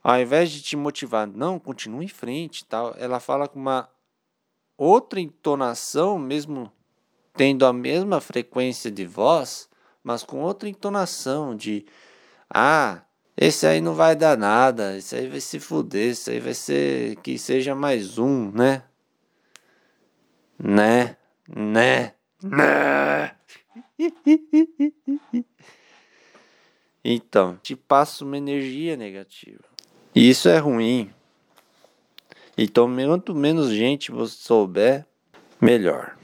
ao 0.02 0.20
invés 0.20 0.50
de 0.50 0.62
te 0.62 0.76
motivar, 0.76 1.26
não, 1.26 1.58
continue 1.58 2.04
em 2.04 2.08
frente, 2.08 2.64
tal, 2.64 2.94
ela 2.98 3.20
fala 3.20 3.48
com 3.48 3.58
uma 3.58 3.88
outra 4.76 5.20
entonação, 5.20 6.18
mesmo 6.18 6.72
tendo 7.34 7.66
a 7.66 7.72
mesma 7.72 8.20
frequência 8.20 8.90
de 8.90 9.04
voz, 9.04 9.68
mas 10.02 10.22
com 10.22 10.40
outra 10.40 10.68
entonação 10.68 11.54
de 11.56 11.84
ah, 12.52 13.02
esse 13.36 13.66
aí 13.66 13.80
não 13.80 13.94
vai 13.94 14.16
dar 14.16 14.36
nada, 14.36 14.96
esse 14.96 15.14
aí 15.14 15.28
vai 15.28 15.40
se 15.40 15.60
fuder, 15.60 16.10
esse 16.10 16.30
aí 16.30 16.40
vai 16.40 16.54
ser 16.54 17.16
que 17.16 17.38
seja 17.38 17.74
mais 17.74 18.18
um, 18.18 18.50
né? 18.52 18.82
Né? 20.58 21.16
Né? 21.48 22.14
Né? 22.42 23.34
Então, 27.10 27.56
te 27.62 27.74
passa 27.74 28.22
uma 28.22 28.36
energia 28.36 28.94
negativa. 28.94 29.64
E 30.14 30.28
isso 30.28 30.48
é 30.48 30.58
ruim. 30.58 31.10
Então, 32.56 32.88
quanto 33.06 33.34
menos 33.34 33.70
gente 33.70 34.10
você 34.10 34.34
souber, 34.34 35.06
melhor. 35.60 36.16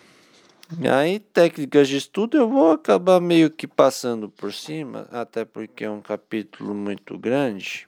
Aí, 0.91 1.21
técnicas 1.21 1.89
de 1.89 1.97
estudo 1.97 2.37
eu 2.37 2.49
vou 2.49 2.73
acabar 2.73 3.21
meio 3.21 3.51
que 3.51 3.67
passando 3.67 4.29
por 4.29 4.53
cima, 4.53 5.07
até 5.13 5.45
porque 5.45 5.85
é 5.85 5.91
um 5.91 6.01
capítulo 6.01 6.75
muito 6.75 7.17
grande. 7.19 7.87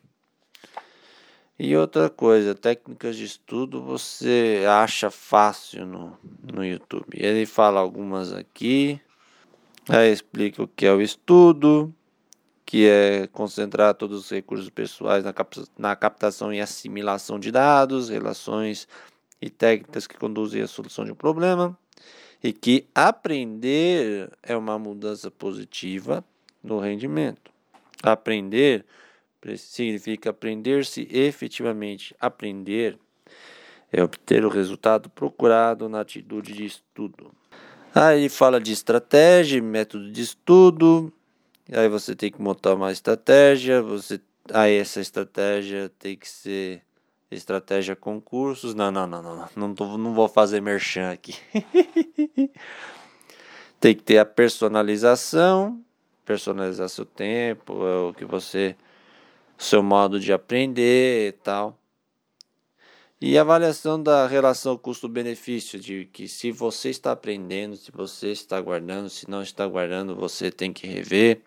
E 1.59 1.75
outra 1.75 2.11
coisa, 2.11 2.55
técnicas 2.55 3.17
de 3.17 3.25
estudo 3.25 3.83
você 3.83 4.63
acha 4.69 5.11
fácil 5.11 5.87
no, 5.87 6.19
no 6.53 6.65
YouTube. 6.65 7.09
Ele 7.15 7.47
fala 7.47 7.81
algumas 7.81 8.33
aqui, 8.33 9.01
aí 9.89 10.13
explica 10.13 10.63
o 10.63 10.69
que 10.69 10.85
é 10.85 10.93
o 10.93 11.01
estudo, 11.01 11.93
que 12.67 12.89
é 12.89 13.29
concentrar 13.29 13.95
todos 13.95 14.25
os 14.25 14.31
recursos 14.31 14.69
pessoais 14.69 15.23
na, 15.23 15.33
cap 15.33 15.63
na 15.79 15.95
captação 15.95 16.53
e 16.53 16.61
assimilação 16.61 17.39
de 17.39 17.53
dados, 17.53 18.09
relações 18.09 18.89
e 19.41 19.49
técnicas 19.49 20.09
que 20.09 20.19
conduzem 20.19 20.61
à 20.61 20.67
solução 20.67 21.05
de 21.05 21.13
um 21.13 21.15
problema 21.15 21.79
e 22.43 22.53
que 22.53 22.87
aprender 22.93 24.31
é 24.43 24.57
uma 24.57 24.77
mudança 24.79 25.31
positiva 25.31 26.25
no 26.63 26.81
rendimento. 26.81 27.53
Aprender 28.03 28.85
significa 29.57 30.31
aprender-se 30.31 31.07
efetivamente. 31.09 32.17
Aprender 32.21 32.99
é 33.93 34.03
obter 34.03 34.45
o 34.45 34.49
resultado 34.49 35.09
procurado 35.09 35.89
na 35.89 36.01
atitude 36.01 36.53
de 36.53 36.65
estudo. 36.65 37.33
Aí 37.95 38.29
fala 38.29 38.61
de 38.61 38.73
estratégia, 38.73 39.63
método 39.63 40.11
de 40.11 40.21
estudo. 40.21 41.13
Aí 41.73 41.89
você 41.89 42.15
tem 42.15 42.31
que 42.31 42.41
montar 42.41 42.75
uma 42.75 42.93
estratégia. 42.93 43.83
Você, 43.83 44.21
aí 44.53 44.77
essa 44.77 45.01
estratégia 45.01 45.91
tem 45.99 46.17
que 46.17 46.29
ser 46.29 46.83
Estratégia 47.31 47.97
concursos. 47.97 48.75
Não, 48.75 48.91
não, 48.91 49.07
não, 49.07 49.23
não. 49.23 49.49
Não, 49.57 49.75
tô, 49.75 49.99
não 49.99 50.15
vou 50.15 50.29
fazer 50.29 50.61
merchan 50.61 51.11
aqui. 51.11 51.35
Tem 53.81 53.95
que 53.95 54.03
ter 54.03 54.19
a 54.19 54.25
personalização. 54.25 55.83
Personalizar 56.25 56.89
seu 56.89 57.05
tempo, 57.05 57.87
é 57.87 57.97
o 58.09 58.15
que 58.15 58.25
você. 58.25 58.77
Seu 59.59 59.83
modo 59.83 60.21
de 60.21 60.33
aprender 60.33 61.29
e 61.29 61.33
tal. 61.33 61.79
E 63.21 63.39
avaliação 63.39 64.01
da 64.01 64.27
relação 64.27 64.77
custo-benefício, 64.77 65.81
de 65.81 66.05
que 66.13 66.29
se 66.29 66.53
você 66.53 66.91
está 66.91 67.13
aprendendo, 67.13 67.77
se 67.77 67.91
você 67.91 68.31
está 68.31 68.61
guardando, 68.61 69.09
se 69.09 69.29
não 69.29 69.41
está 69.41 69.67
guardando, 69.67 70.15
você 70.15 70.51
tem 70.51 70.73
que 70.73 70.87
rever. 70.87 71.41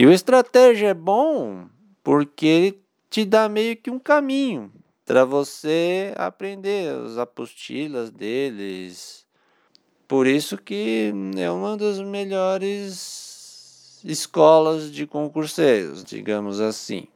E 0.00 0.06
o 0.06 0.12
estratégia 0.12 0.90
é 0.90 0.94
bom 0.94 1.66
porque 2.04 2.46
ele 2.46 2.80
te 3.10 3.24
dá 3.24 3.48
meio 3.48 3.76
que 3.76 3.90
um 3.90 3.98
caminho 3.98 4.72
para 5.04 5.24
você 5.24 6.14
aprender 6.16 6.94
as 6.94 7.18
apostilas 7.18 8.08
deles. 8.08 9.26
Por 10.06 10.28
isso 10.28 10.56
que 10.56 11.12
é 11.36 11.50
uma 11.50 11.76
das 11.76 11.98
melhores 11.98 14.00
escolas 14.04 14.92
de 14.92 15.04
concurseiros, 15.04 16.04
digamos 16.04 16.60
assim. 16.60 17.08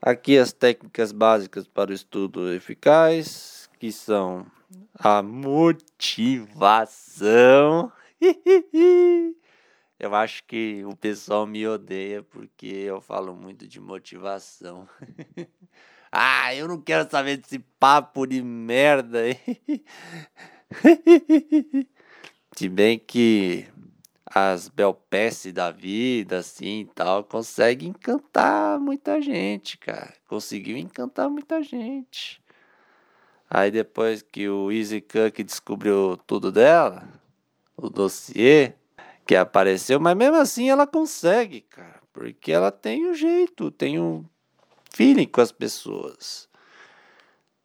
Aqui 0.00 0.38
as 0.38 0.54
técnicas 0.54 1.12
básicas 1.12 1.66
para 1.66 1.90
o 1.90 1.94
estudo 1.94 2.50
eficaz, 2.50 3.68
que 3.78 3.92
são 3.92 4.46
a 4.94 5.22
motivação. 5.22 7.92
Eu 9.98 10.14
acho 10.14 10.44
que 10.44 10.84
o 10.84 10.96
pessoal 10.96 11.46
me 11.46 11.66
odeia 11.66 12.22
porque 12.22 12.66
eu 12.66 13.00
falo 13.00 13.34
muito 13.34 13.66
de 13.66 13.80
motivação. 13.80 14.88
ah, 16.10 16.54
eu 16.54 16.66
não 16.66 16.80
quero 16.80 17.08
saber 17.08 17.36
desse 17.36 17.58
papo 17.58 18.26
de 18.26 18.42
merda. 18.42 19.22
Se 22.56 22.68
bem 22.68 22.98
que 22.98 23.66
as 24.26 24.68
Belpesse 24.68 25.52
da 25.52 25.70
vida, 25.70 26.38
assim 26.38 26.80
e 26.80 26.84
tal, 26.86 27.22
consegue 27.22 27.86
encantar 27.86 28.80
muita 28.80 29.20
gente, 29.22 29.78
cara. 29.78 30.12
Conseguiu 30.26 30.76
encantar 30.76 31.30
muita 31.30 31.62
gente. 31.62 32.42
Aí 33.48 33.70
depois 33.70 34.22
que 34.22 34.48
o 34.48 34.72
Easy 34.72 35.00
Cook 35.00 35.40
descobriu 35.44 36.16
tudo 36.26 36.50
dela, 36.50 37.08
o 37.76 37.88
dossiê 37.88 38.74
que 39.26 39.34
apareceu, 39.34 39.98
mas 39.98 40.16
mesmo 40.16 40.36
assim 40.36 40.70
ela 40.70 40.86
consegue, 40.86 41.62
cara. 41.62 42.02
Porque 42.12 42.52
ela 42.52 42.70
tem 42.70 43.08
um 43.08 43.14
jeito, 43.14 43.70
tem 43.70 43.98
um 43.98 44.24
feeling 44.90 45.26
com 45.26 45.40
as 45.40 45.50
pessoas. 45.50 46.48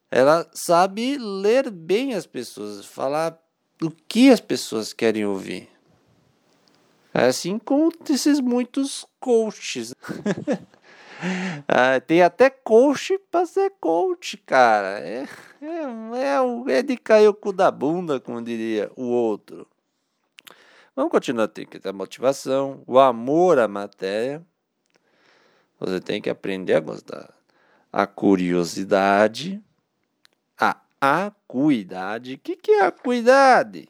Ela 0.09 0.49
sabe 0.53 1.17
ler 1.17 1.69
bem 1.69 2.15
as 2.15 2.25
pessoas, 2.25 2.85
falar 2.85 3.37
o 3.81 3.91
que 3.91 4.31
as 4.31 4.39
pessoas 4.39 4.91
querem 4.91 5.25
ouvir. 5.25 5.69
Assim 7.13 7.59
como 7.59 7.91
esses 8.09 8.39
muitos 8.39 9.05
coaches. 9.19 9.93
ah, 11.67 11.99
tem 11.99 12.21
até 12.21 12.49
coach 12.49 13.19
para 13.29 13.45
ser 13.45 13.73
coach, 13.79 14.37
cara. 14.37 14.99
É, 14.99 15.27
é, 15.61 16.73
é, 16.73 16.77
é 16.77 16.83
de 16.83 16.97
cair 16.97 17.27
o 17.27 17.33
cu 17.33 17.51
da 17.51 17.69
bunda, 17.69 18.19
como 18.19 18.41
diria 18.41 18.91
o 18.95 19.05
outro. 19.05 19.67
Vamos 20.99 21.13
continuar. 21.13 21.47
Tem 21.47 21.65
que 21.65 21.79
ter 21.79 21.93
motivação, 21.93 22.83
o 22.85 22.99
amor 22.99 23.57
à 23.57 23.69
matéria. 23.69 24.45
Você 25.79 26.01
tem 26.01 26.21
que 26.21 26.29
aprender 26.29 26.73
a 26.73 26.81
gostar. 26.81 27.33
A 27.89 28.05
curiosidade, 28.05 29.63
a 30.57 30.75
acuidade. 30.99 32.33
O 32.33 32.37
que, 32.39 32.57
que 32.57 32.71
é 32.71 32.81
acuidade? 32.81 33.87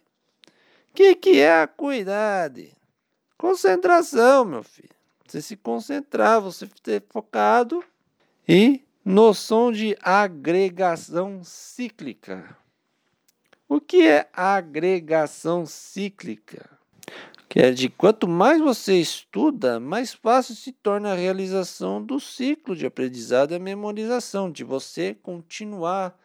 O 0.92 0.94
que, 0.94 1.16
que 1.16 1.40
é 1.40 1.64
acuidade? 1.64 2.78
Concentração, 3.40 4.46
meu 4.46 4.62
filho. 4.62 4.94
Você 5.26 5.42
se 5.42 5.58
concentrar, 5.58 6.40
você 6.40 6.68
ter 6.84 7.04
focado. 7.10 7.84
E 8.48 8.84
noção 9.04 9.72
de 9.72 9.98
agregação 10.04 11.44
cíclica. 11.44 12.56
O 13.68 13.82
que 13.82 14.08
é 14.08 14.30
agregação 14.32 15.66
cíclica? 15.66 16.78
Que 17.50 17.60
é 17.60 17.72
de 17.72 17.90
quanto 17.90 18.28
mais 18.28 18.62
você 18.62 19.00
estuda, 19.02 19.80
mais 19.80 20.14
fácil 20.14 20.54
se 20.54 20.72
torna 20.72 21.12
a 21.12 21.16
realização 21.16 22.02
do 22.02 22.20
ciclo 22.20 22.76
de 22.76 22.86
aprendizado 22.86 23.52
e 23.52 23.56
a 23.56 23.60
memorização, 23.60 24.52
de 24.52 24.64
você 24.64 25.16
continuar, 25.16 26.16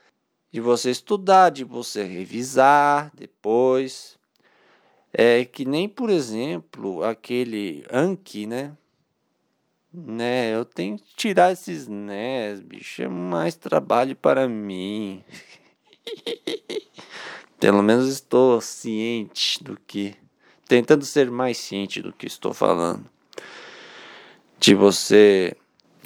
de 0.53 0.61
você 0.61 0.91
estudar, 0.91 1.49
de 1.49 1.65
você 1.65 2.05
revisar 2.05 3.11
depois. 3.15 4.19
É 5.15 5.47
que 5.47 5.65
nem, 5.65 5.89
por 5.89 6.11
exemplo, 6.11 7.03
aquele 7.03 7.87
Anki, 7.91 8.47
né? 8.47 8.77
Né, 9.97 10.53
eu 10.53 10.65
tenho 10.65 10.99
que 10.99 11.15
tirar 11.15 11.53
esses 11.53 11.87
nés, 11.87 12.61
bicho, 12.61 13.01
é 13.01 13.09
mais 13.09 13.55
trabalho 13.55 14.17
para 14.17 14.49
mim. 14.49 15.25
Pelo 17.61 17.81
menos 17.81 18.09
estou 18.09 18.61
ciente 18.61 19.63
do 19.63 19.79
que. 19.87 20.24
Tentando 20.67 21.05
ser 21.05 21.31
mais 21.31 21.59
ciente 21.59 22.01
do 22.01 22.13
que 22.13 22.27
estou 22.27 22.55
falando. 22.55 23.05
De 24.59 24.75
você. 24.75 25.57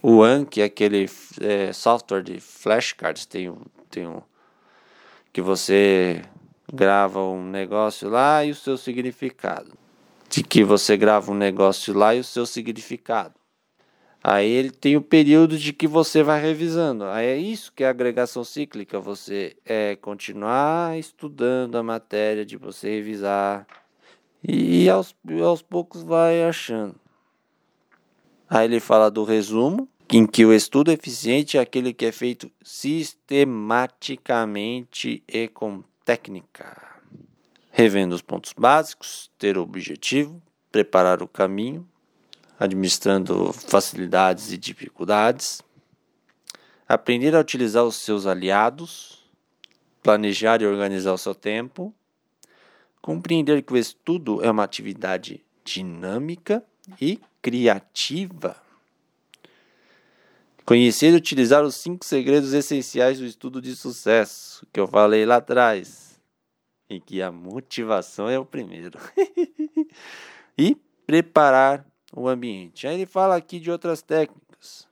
O 0.03 0.23
Anki, 0.23 0.63
aquele 0.63 1.11
é, 1.41 1.73
software 1.73 2.23
de 2.23 2.41
flashcards, 2.41 3.27
tem 3.27 3.53
tem 3.91 4.07
um. 4.07 4.21
Que 5.33 5.41
você 5.41 6.23
grava 6.73 7.23
um 7.23 7.45
negócio 7.45 8.09
lá 8.09 8.45
e 8.45 8.51
o 8.51 8.55
seu 8.55 8.77
significado. 8.77 9.73
De 10.29 10.43
que 10.43 10.63
você 10.63 10.97
grava 10.97 11.31
um 11.33 11.35
negócio 11.35 11.95
lá 11.95 12.15
e 12.15 12.21
o 12.21 12.25
seu 12.25 12.45
significado. 12.45 13.35
Aí 14.23 14.49
ele 14.49 14.71
tem 14.71 14.97
o 14.97 15.01
período 15.01 15.57
de 15.57 15.73
que 15.73 15.87
você 15.87 16.23
vai 16.23 16.41
revisando. 16.41 17.05
Aí 17.05 17.27
é 17.27 17.37
isso 17.37 17.73
que 17.73 17.85
é 17.85 17.89
agregação 17.89 18.45
cíclica. 18.45 18.99
Você 19.01 19.57
é 19.65 19.97
continuar 19.97 20.99
estudando 20.99 21.77
a 21.77 21.83
matéria, 21.83 22.45
de 22.45 22.57
você 22.57 22.91
revisar. 22.97 23.67
E 24.43 24.89
aos, 24.89 25.15
aos 25.45 25.63
poucos 25.63 26.03
vai 26.03 26.43
achando. 26.45 26.95
Aí 28.49 28.65
ele 28.65 28.81
fala 28.81 29.11
do 29.11 29.25
resumo, 29.25 29.87
em 30.11 30.27
que 30.27 30.47
o 30.47 30.55
estudo 30.55 30.91
eficiente 30.91 31.59
é 31.59 31.61
aquele 31.61 31.93
que 31.93 32.07
é 32.07 32.13
feito 32.13 32.51
sistematicamente 32.63 35.23
e 35.29 35.49
com 35.49 35.85
técnica, 36.05 37.01
revendo 37.71 38.15
os 38.15 38.23
pontos 38.23 38.55
básicos, 38.57 39.31
ter 39.39 39.59
o 39.59 39.63
objetivo, 39.63 40.41
preparar 40.73 41.23
o 41.23 41.29
caminho, 41.29 41.87
administrando 42.59 43.53
facilidades 43.53 44.51
e 44.51 44.57
dificuldades, 44.57 45.61
aprender 46.89 47.37
a 47.37 47.41
utilizar 47.41 47.85
os 47.85 47.97
seus 47.97 48.27
aliados, 48.27 49.23
planejar 50.03 50.63
e 50.63 50.67
organizar 50.67 51.13
o 51.13 51.19
seu 51.19 51.35
tempo, 51.35 51.95
compreender 53.01 53.63
que 53.63 53.73
o 53.73 53.77
estudo 53.77 54.45
é 54.45 54.51
uma 54.51 54.65
atividade 54.65 55.45
dinâmica 55.65 56.65
e 57.01 57.21
criativa. 57.43 58.57
Conhecer 60.65 61.13
e 61.13 61.17
utilizar 61.17 61.65
os 61.65 61.77
cinco 61.77 62.05
segredos 62.05 62.53
essenciais 62.53 63.19
do 63.19 63.25
estudo 63.25 63.61
de 63.61 63.75
sucesso, 63.75 64.67
que 64.73 64.79
eu 64.79 64.87
falei 64.87 65.25
lá 65.25 65.37
atrás. 65.37 66.21
E 66.91 67.01
que 67.01 67.23
a 67.23 67.31
motivação 67.33 68.29
é 68.29 68.39
o 68.39 68.45
primeiro. 68.45 68.99
e 70.57 70.77
preparar 71.07 71.87
o 72.13 72.29
ambiente. 72.29 72.87
Aí 72.87 72.95
ele 72.95 73.07
fala 73.07 73.37
aqui 73.37 73.59
de 73.59 73.71
outras 73.71 74.03
técnicas. 74.03 74.87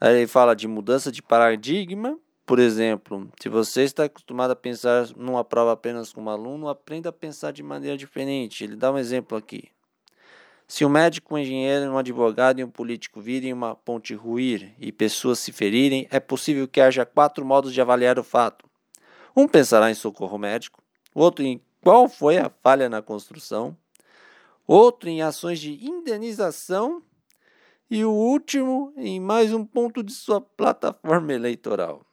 Aí 0.00 0.16
ele 0.16 0.26
fala 0.26 0.54
de 0.54 0.66
mudança 0.66 1.10
de 1.10 1.22
paradigma. 1.22 2.18
Por 2.48 2.58
exemplo, 2.58 3.30
se 3.38 3.46
você 3.46 3.82
está 3.82 4.04
acostumado 4.04 4.52
a 4.52 4.56
pensar 4.56 5.06
numa 5.14 5.44
prova 5.44 5.72
apenas 5.72 6.14
como 6.14 6.30
aluno, 6.30 6.66
aprenda 6.66 7.10
a 7.10 7.12
pensar 7.12 7.52
de 7.52 7.62
maneira 7.62 7.94
diferente. 7.94 8.64
Ele 8.64 8.74
dá 8.74 8.90
um 8.90 8.96
exemplo 8.96 9.36
aqui. 9.36 9.68
Se 10.66 10.82
um 10.82 10.88
médico, 10.88 11.34
um 11.34 11.38
engenheiro, 11.38 11.92
um 11.92 11.98
advogado 11.98 12.58
e 12.58 12.64
um 12.64 12.70
político 12.70 13.20
virem 13.20 13.52
uma 13.52 13.74
ponte 13.74 14.14
ruir 14.14 14.74
e 14.78 14.90
pessoas 14.90 15.40
se 15.40 15.52
ferirem, 15.52 16.08
é 16.10 16.18
possível 16.18 16.66
que 16.66 16.80
haja 16.80 17.04
quatro 17.04 17.44
modos 17.44 17.74
de 17.74 17.82
avaliar 17.82 18.18
o 18.18 18.24
fato. 18.24 18.64
Um 19.36 19.46
pensará 19.46 19.90
em 19.90 19.94
socorro 19.94 20.38
médico, 20.38 20.82
outro 21.14 21.44
em 21.44 21.60
qual 21.82 22.08
foi 22.08 22.38
a 22.38 22.50
falha 22.62 22.88
na 22.88 23.02
construção, 23.02 23.76
outro 24.66 25.10
em 25.10 25.20
ações 25.20 25.60
de 25.60 25.86
indenização 25.86 27.02
e 27.90 28.06
o 28.06 28.10
último 28.10 28.90
em 28.96 29.20
mais 29.20 29.52
um 29.52 29.66
ponto 29.66 30.02
de 30.02 30.14
sua 30.14 30.40
plataforma 30.40 31.34
eleitoral. 31.34 32.07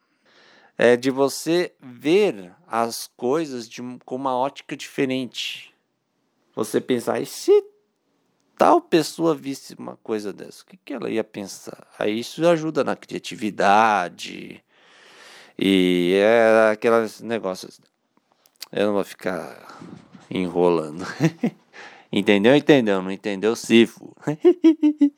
É 0.78 0.98
de 0.98 1.10
você 1.10 1.74
ver 1.80 2.54
as 2.68 3.10
coisas 3.16 3.70
de, 3.70 3.82
com 4.04 4.16
uma 4.16 4.36
ótica 4.36 4.76
diferente. 4.76 5.74
Você 6.54 6.82
pensar, 6.82 7.22
e 7.22 7.26
se 7.26 7.64
tal 8.58 8.82
pessoa 8.82 9.34
visse 9.36 9.76
uma 9.76 9.98
coisa 9.98 10.34
dessa, 10.34 10.64
o 10.64 10.66
que, 10.66 10.78
que 10.78 10.94
ela 10.94 11.10
ia 11.10 11.24
pensar? 11.24 11.88
Aí 11.98 12.20
isso 12.20 12.46
ajuda 12.48 12.84
na 12.84 12.96
criatividade 12.96 14.64
e 15.58 16.14
é 16.16 16.72
aqueles 16.72 17.22
negócios. 17.22 17.80
Eu 18.72 18.88
não 18.88 18.94
vou 18.94 19.04
ficar 19.06 19.80
enrolando. 20.30 21.06
entendeu? 22.12 22.56
Entendeu? 22.56 23.02
Não 23.02 23.12
entendeu? 23.12 23.56
Sifo. 23.56 24.14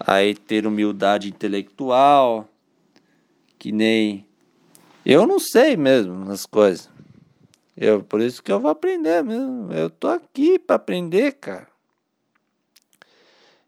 Aí 0.00 0.34
ter 0.34 0.66
humildade 0.66 1.28
intelectual, 1.28 2.48
que 3.58 3.70
nem 3.72 4.27
eu 5.10 5.26
não 5.26 5.38
sei 5.38 5.74
mesmo 5.74 6.24
nas 6.24 6.44
coisas. 6.44 6.90
Eu, 7.74 8.02
por 8.02 8.20
isso 8.20 8.42
que 8.42 8.52
eu 8.52 8.60
vou 8.60 8.70
aprender 8.70 9.24
mesmo. 9.24 9.72
Eu 9.72 9.88
tô 9.88 10.08
aqui 10.08 10.58
para 10.58 10.76
aprender, 10.76 11.32
cara. 11.32 11.66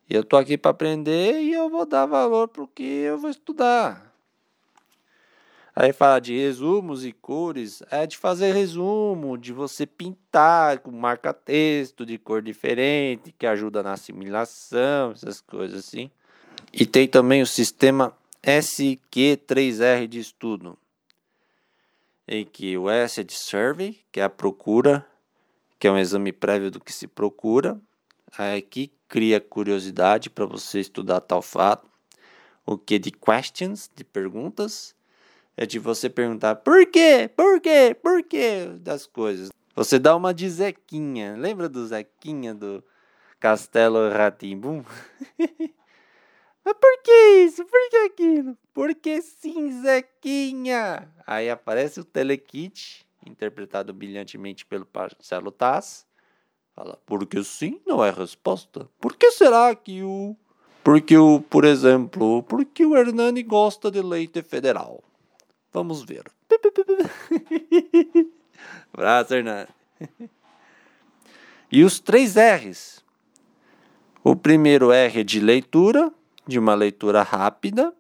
Eu 0.09 0.23
tô 0.23 0.37
aqui 0.37 0.59
para 0.59 0.73
aprender 0.73 1.41
e 1.41 1.53
eu 1.53 1.71
vou 1.71 1.87
dar 1.87 2.05
valor 2.05 2.49
pro 2.49 2.67
que 2.69 2.83
eu 2.83 3.17
vou 3.17 3.31
estudar. 3.31 4.13
Aí 5.75 5.95
fala 5.95 6.19
de 6.19 6.37
resumos 6.37 7.07
e 7.07 7.13
cores, 7.13 7.83
é 7.91 8.07
de 8.07 8.19
fazer 8.19 8.53
resumo, 8.53 9.39
de 9.39 9.53
você 9.53 9.87
pintar 9.87 10.81
com 10.81 10.91
marca-texto 10.91 12.05
de 12.05 12.19
cor 12.19 12.43
diferente, 12.43 13.33
que 13.39 13.47
ajuda 13.47 13.83
na 13.83 13.93
assimilação, 13.93 15.13
essas 15.13 15.41
coisas 15.41 15.87
assim. 15.87 16.11
E 16.73 16.85
tem 16.85 17.09
também 17.09 17.41
o 17.41 17.47
sistema 17.47 18.15
SQ3R 18.43 20.07
de 20.07 20.19
estudo, 20.19 20.77
em 22.31 22.45
que 22.45 22.79
o 22.79 22.89
S 22.89 23.21
é 23.21 23.25
de 23.25 23.33
survey, 23.33 23.99
que 24.13 24.21
é 24.21 24.23
a 24.23 24.31
procura, 24.31 25.05
que 25.81 25.89
é 25.89 25.91
um 25.91 25.99
exame 25.99 26.33
prévio 26.33 26.71
do 26.71 26.79
que 26.79 26.93
se 26.93 27.09
procura. 27.09 27.77
Aqui 28.39 28.93
cria 29.09 29.41
curiosidade 29.41 30.31
para 30.31 30.47
você 30.47 30.79
estudar 30.79 31.21
tal 31.23 31.43
fato. 31.43 31.91
O 32.65 32.79
que 32.79 33.01
de 33.01 33.11
questions, 33.11 33.91
de 33.93 34.05
perguntas, 34.05 34.95
é 35.57 35.67
de 35.67 35.81
você 35.81 36.09
perguntar 36.09 36.55
por 36.55 36.87
quê, 36.87 37.29
por 37.35 37.61
quê, 37.61 37.97
por 38.01 38.23
quê 38.23 38.67
das 38.79 39.07
coisas. 39.07 39.49
Você 39.75 39.99
dá 39.99 40.15
uma 40.15 40.33
de 40.33 40.49
Zequinha. 40.49 41.35
Lembra 41.37 41.69
do 41.69 41.85
Zequinha 41.85 42.55
do 42.55 42.85
Castelo 43.41 44.09
Ratimbum? 44.09 44.85
Por 46.75 47.03
que 47.03 47.45
isso? 47.45 47.65
Por 47.65 47.91
que 47.91 47.97
aquilo? 47.97 48.59
Porque 48.73 49.21
sim, 49.23 49.83
Zequinha! 49.83 51.11
Aí 51.27 51.51
aparece 51.51 52.01
o 52.01 52.05
Telekit, 52.05 53.07
interpretado 53.27 53.93
brilhantemente 53.93 54.65
pelo 54.67 54.87
Marcelo 54.93 55.51
Taz. 55.51 56.07
Fala, 56.75 56.99
porque 57.05 57.43
sim 57.45 57.81
não 57.87 58.05
é 58.05 58.11
resposta. 58.11 58.89
Por 59.01 59.17
que 59.17 59.31
será 59.33 59.75
que 59.75 60.03
o. 60.03 60.37
Porque 60.83 61.17
o, 61.17 61.41
por 61.41 61.65
exemplo, 61.65 62.43
porque 62.45 62.87
o 62.87 62.97
Hernani 62.97 63.43
gosta 63.43 63.91
de 63.91 64.01
leite 64.01 64.43
federal. 64.43 65.03
Vamos 65.73 66.03
ver. 66.03 66.25
Braço, 68.93 69.35
Hernani. 69.35 69.69
E 71.71 71.85
os 71.85 72.01
três 72.01 72.35
R's. 72.35 73.05
O 74.23 74.35
primeiro 74.35 74.93
R 74.93 75.21
é 75.21 75.25
de 75.25 75.41
leitura, 75.41 76.13
de 76.47 76.59
uma 76.59 76.75
leitura 76.75 77.23
rápida. 77.23 77.95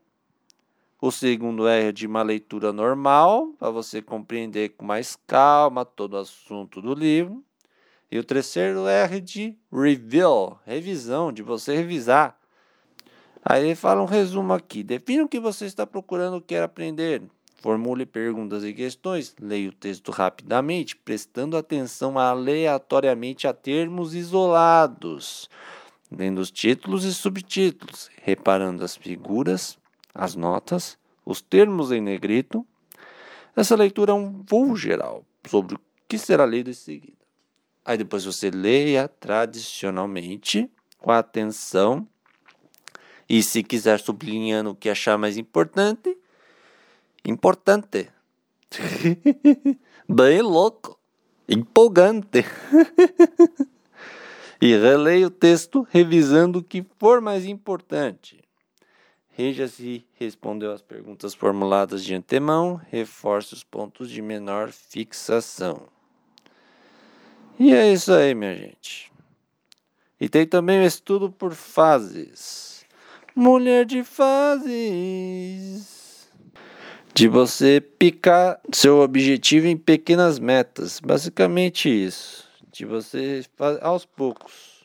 O 1.00 1.11
segundo 1.11 1.66
R 1.66 1.88
é 1.88 1.92
de 1.92 2.07
uma 2.07 2.22
leitura 2.22 2.72
normal, 2.72 3.55
para 3.59 3.70
você 3.70 4.03
compreender 4.03 4.70
com 4.70 4.85
mais 4.85 5.16
calma 5.26 5.85
todo 5.85 6.14
o 6.14 6.18
assunto 6.18 6.83
do 6.83 6.92
livro. 6.94 7.42
E 8.11 8.18
o 8.18 8.24
terceiro 8.24 8.87
R 8.87 9.20
de 9.20 9.57
review, 9.72 10.59
revisão, 10.66 11.33
de 11.33 11.42
você 11.42 11.76
revisar. 11.76 12.38
Aí 13.42 13.64
ele 13.64 13.74
fala 13.74 14.03
um 14.03 14.07
resumo 14.07 14.53
aqui. 14.53 14.83
Defina 14.83 15.24
o 15.24 15.29
que 15.29 15.40
você 15.40 15.64
está 15.64 15.87
procurando 15.87 16.40
quer 16.40 16.62
aprender. 16.62 17.22
Formule 17.61 18.05
perguntas 18.05 18.64
e 18.64 18.72
questões. 18.72 19.35
Leia 19.40 19.68
o 19.68 19.72
texto 19.72 20.11
rapidamente, 20.11 20.96
prestando 20.96 21.57
atenção 21.57 22.18
aleatoriamente 22.18 23.46
a 23.46 23.53
termos 23.53 24.14
isolados, 24.14 25.48
lendo 26.11 26.38
os 26.38 26.51
títulos 26.51 27.05
e 27.05 27.14
subtítulos, 27.14 28.11
reparando 28.23 28.85
as 28.85 28.96
figuras, 28.96 29.79
as 30.14 30.35
notas, 30.35 30.99
os 31.25 31.40
termos 31.40 31.92
em 31.92 32.01
negrito. 32.01 32.66
Essa 33.55 33.77
leitura 33.77 34.12
é 34.12 34.14
um 34.14 34.42
voo 34.49 34.75
geral 34.75 35.25
sobre 35.46 35.77
o 35.77 35.81
que 36.09 36.18
será 36.18 36.44
lido 36.44 36.70
em 36.70 36.75
seguida. 36.75 37.20
Aí 37.85 37.96
depois 37.96 38.25
você 38.25 38.51
leia 38.51 39.09
tradicionalmente, 39.09 40.70
com 40.99 41.11
atenção, 41.11 42.07
e 43.29 43.42
se 43.42 43.62
quiser 43.62 44.01
sublinhando 44.01 44.70
o 44.70 44.75
que 44.75 44.90
achar 44.90 45.16
mais 45.16 45.37
importante, 45.37 46.16
importante. 47.25 48.11
Bem 50.09 50.42
louco, 50.42 50.99
empolgante. 51.49 52.44
e 54.61 54.77
releia 54.77 55.27
o 55.27 55.31
texto 55.31 55.87
revisando 55.90 56.59
o 56.59 56.62
que 56.62 56.85
for 56.99 57.20
mais 57.20 57.46
importante. 57.46 58.44
Reja 59.31 59.66
se 59.66 60.05
respondeu 60.14 60.70
às 60.70 60.83
perguntas 60.83 61.33
formuladas 61.33 62.05
de 62.05 62.14
antemão, 62.14 62.79
reforce 62.90 63.55
os 63.55 63.64
pontos 63.64 64.11
de 64.11 64.20
menor 64.20 64.70
fixação. 64.70 65.88
E 67.59 67.73
é 67.73 67.90
isso 67.90 68.12
aí, 68.12 68.35
minha 68.35 68.55
gente. 68.55 69.11
E 70.20 70.29
tem 70.29 70.46
também 70.46 70.81
o 70.81 70.87
estudo 70.87 71.33
por 71.33 71.55
fases. 71.55 72.85
Mulher 73.35 73.87
de 73.87 74.05
fases. 74.05 74.68
De 77.14 77.27
você 77.29 77.81
picar 77.81 78.61
seu 78.73 78.99
objetivo 78.99 79.66
em 79.66 79.77
pequenas 79.77 80.38
metas. 80.38 81.01
Basicamente 81.01 81.88
isso. 81.88 82.49
De 82.72 82.85
você 82.85 83.44
aos 83.80 84.04
poucos. 84.04 84.85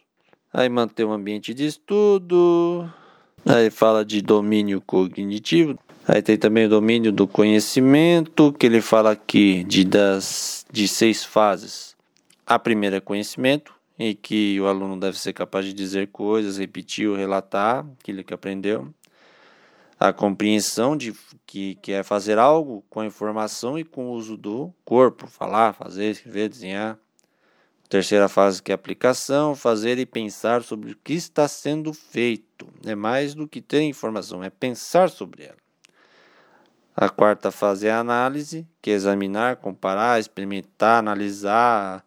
Aí 0.54 0.70
manter 0.70 1.06
um 1.06 1.12
ambiente 1.12 1.54
de 1.54 1.66
estudo. 1.66 2.90
Aí 3.46 3.70
fala 3.70 4.04
de 4.04 4.22
domínio 4.22 4.82
cognitivo. 4.82 5.78
Aí 6.08 6.22
tem 6.22 6.38
também 6.38 6.66
o 6.66 6.70
domínio 6.70 7.12
do 7.12 7.28
conhecimento, 7.28 8.54
que 8.54 8.66
ele 8.66 8.82
fala 8.82 9.12
aqui 9.12 9.64
de, 9.64 9.84
das, 9.84 10.66
de 10.72 10.88
seis 10.88 11.24
fases 11.24 11.96
a 12.46 12.60
primeira 12.60 12.98
é 12.98 13.02
conhecimento, 13.02 13.74
em 13.98 14.16
que 14.16 14.60
o 14.62 14.68
aluno 14.68 15.00
deve 15.00 15.18
ser 15.18 15.34
capaz 15.34 15.66
de 15.66 15.74
dizer 15.74 16.10
coisas, 16.10 16.58
repetir 16.58 17.08
ou 17.08 17.16
relatar 17.16 17.86
aquilo 18.00 18.24
que 18.24 18.34
aprendeu. 18.34 18.94
A 20.00 20.14
compreensão 20.14 20.96
de 20.96 21.14
que, 21.48 21.76
que 21.76 21.92
é 21.92 22.04
fazer 22.04 22.38
algo 22.38 22.84
com 22.90 23.00
a 23.00 23.06
informação 23.06 23.80
e 23.80 23.84
com 23.84 24.08
o 24.08 24.12
uso 24.12 24.38
do 24.38 24.72
corpo, 24.84 25.26
falar, 25.26 25.74
fazer, 25.74 26.12
escrever, 26.12 26.50
desenhar. 26.50 27.00
Terceira 27.88 28.28
fase 28.28 28.62
que 28.62 28.72
é 28.72 28.76
aplicação, 28.76 29.56
fazer 29.56 30.00
e 30.00 30.06
pensar 30.06 30.64
sobre 30.64 30.92
o 30.92 30.98
que 31.04 31.14
está 31.14 31.48
sendo 31.48 31.94
feito. 31.94 32.68
É 32.86 32.96
mais 32.96 33.36
do 33.36 33.48
que 33.48 33.62
ter 33.62 33.82
informação, 33.82 34.44
é 34.44 34.50
pensar 34.50 35.10
sobre 35.10 35.44
ela. 35.44 35.58
A 36.96 37.10
quarta 37.10 37.52
fase 37.52 37.88
é 37.88 37.92
a 37.92 38.00
análise, 38.00 38.66
que 38.82 38.90
é 38.90 38.94
examinar, 38.94 39.58
comparar, 39.58 40.20
experimentar, 40.20 41.00
analisar, 41.00 42.04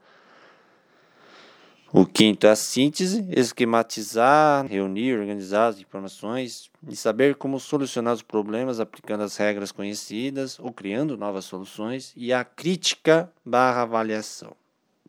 o 1.91 2.05
quinto 2.05 2.47
é 2.47 2.51
a 2.51 2.57
síntese, 2.57 3.27
esquematizar, 3.31 4.67
reunir, 4.67 5.19
organizar 5.19 5.69
as 5.69 5.81
informações 5.81 6.71
e 6.87 6.95
saber 6.95 7.37
como 7.37 7.59
solucionar 7.59 8.13
os 8.13 8.21
problemas 8.21 8.79
aplicando 8.79 9.23
as 9.23 9.39
regras 9.39 9.73
conhecidas 9.73 10.59
ou 10.59 10.71
criando 10.71 11.17
novas 11.17 11.47
soluções. 11.47 12.13
E 12.15 12.31
a 12.31 12.45
crítica 12.45 13.33
barra 13.43 13.83
avaliação, 13.83 14.55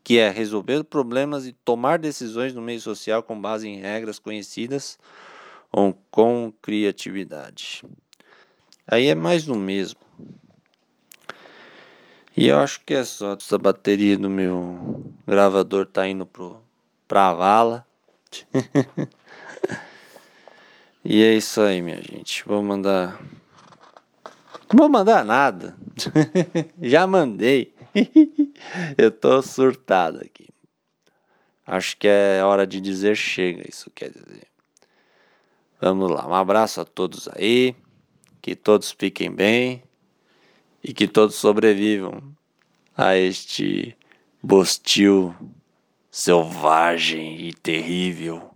que 0.02 0.18
é 0.18 0.30
resolver 0.30 0.84
problemas 0.84 1.46
e 1.46 1.52
tomar 1.52 1.98
decisões 1.98 2.54
no 2.54 2.62
meio 2.62 2.80
social 2.80 3.22
com 3.22 3.40
base 3.40 3.68
em 3.68 3.80
regras 3.80 4.18
conhecidas 4.18 4.98
ou 5.70 5.96
com 6.10 6.52
criatividade. 6.60 7.84
Aí 8.86 9.06
é 9.06 9.14
mais 9.14 9.44
do 9.44 9.54
mesmo. 9.54 10.00
E 12.36 12.48
eu 12.48 12.58
acho 12.58 12.80
que 12.84 12.94
é 12.94 13.04
só. 13.04 13.34
Essa 13.34 13.58
bateria 13.58 14.16
do 14.16 14.30
meu 14.30 15.04
gravador 15.26 15.86
tá 15.86 16.08
indo 16.08 16.24
pro 16.24 16.60
pra 17.06 17.34
vala. 17.34 17.86
e 21.04 21.22
é 21.22 21.34
isso 21.34 21.60
aí, 21.60 21.82
minha 21.82 22.00
gente. 22.00 22.44
Vou 22.46 22.62
mandar. 22.62 23.20
Não 24.72 24.78
vou 24.78 24.88
mandar 24.88 25.24
nada. 25.24 25.76
Já 26.80 27.06
mandei. 27.06 27.74
Eu 28.96 29.10
tô 29.10 29.42
surtado 29.42 30.18
aqui. 30.18 30.48
Acho 31.66 31.96
que 31.96 32.08
é 32.08 32.42
hora 32.42 32.66
de 32.66 32.80
dizer 32.80 33.16
chega, 33.16 33.68
isso 33.68 33.90
quer 33.94 34.10
dizer. 34.10 34.46
Vamos 35.80 36.10
lá, 36.10 36.26
um 36.26 36.34
abraço 36.34 36.80
a 36.80 36.84
todos 36.84 37.28
aí. 37.28 37.74
Que 38.42 38.56
todos 38.56 38.90
fiquem 38.90 39.30
bem 39.30 39.82
e 40.82 40.94
que 40.94 41.06
todos 41.06 41.34
sobrevivam 41.34 42.34
a 42.96 43.16
este 43.16 43.96
bostil 44.42 45.34
selvagem 46.10 47.48
e 47.48 47.52
terrível 47.52 48.50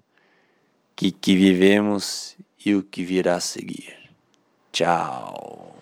que, 0.96 1.12
que 1.12 1.36
vivemos 1.36 2.36
e 2.64 2.74
o 2.74 2.82
que 2.82 3.04
virá 3.04 3.36
a 3.36 3.40
seguir. 3.40 4.10
Tchau. 4.72 5.76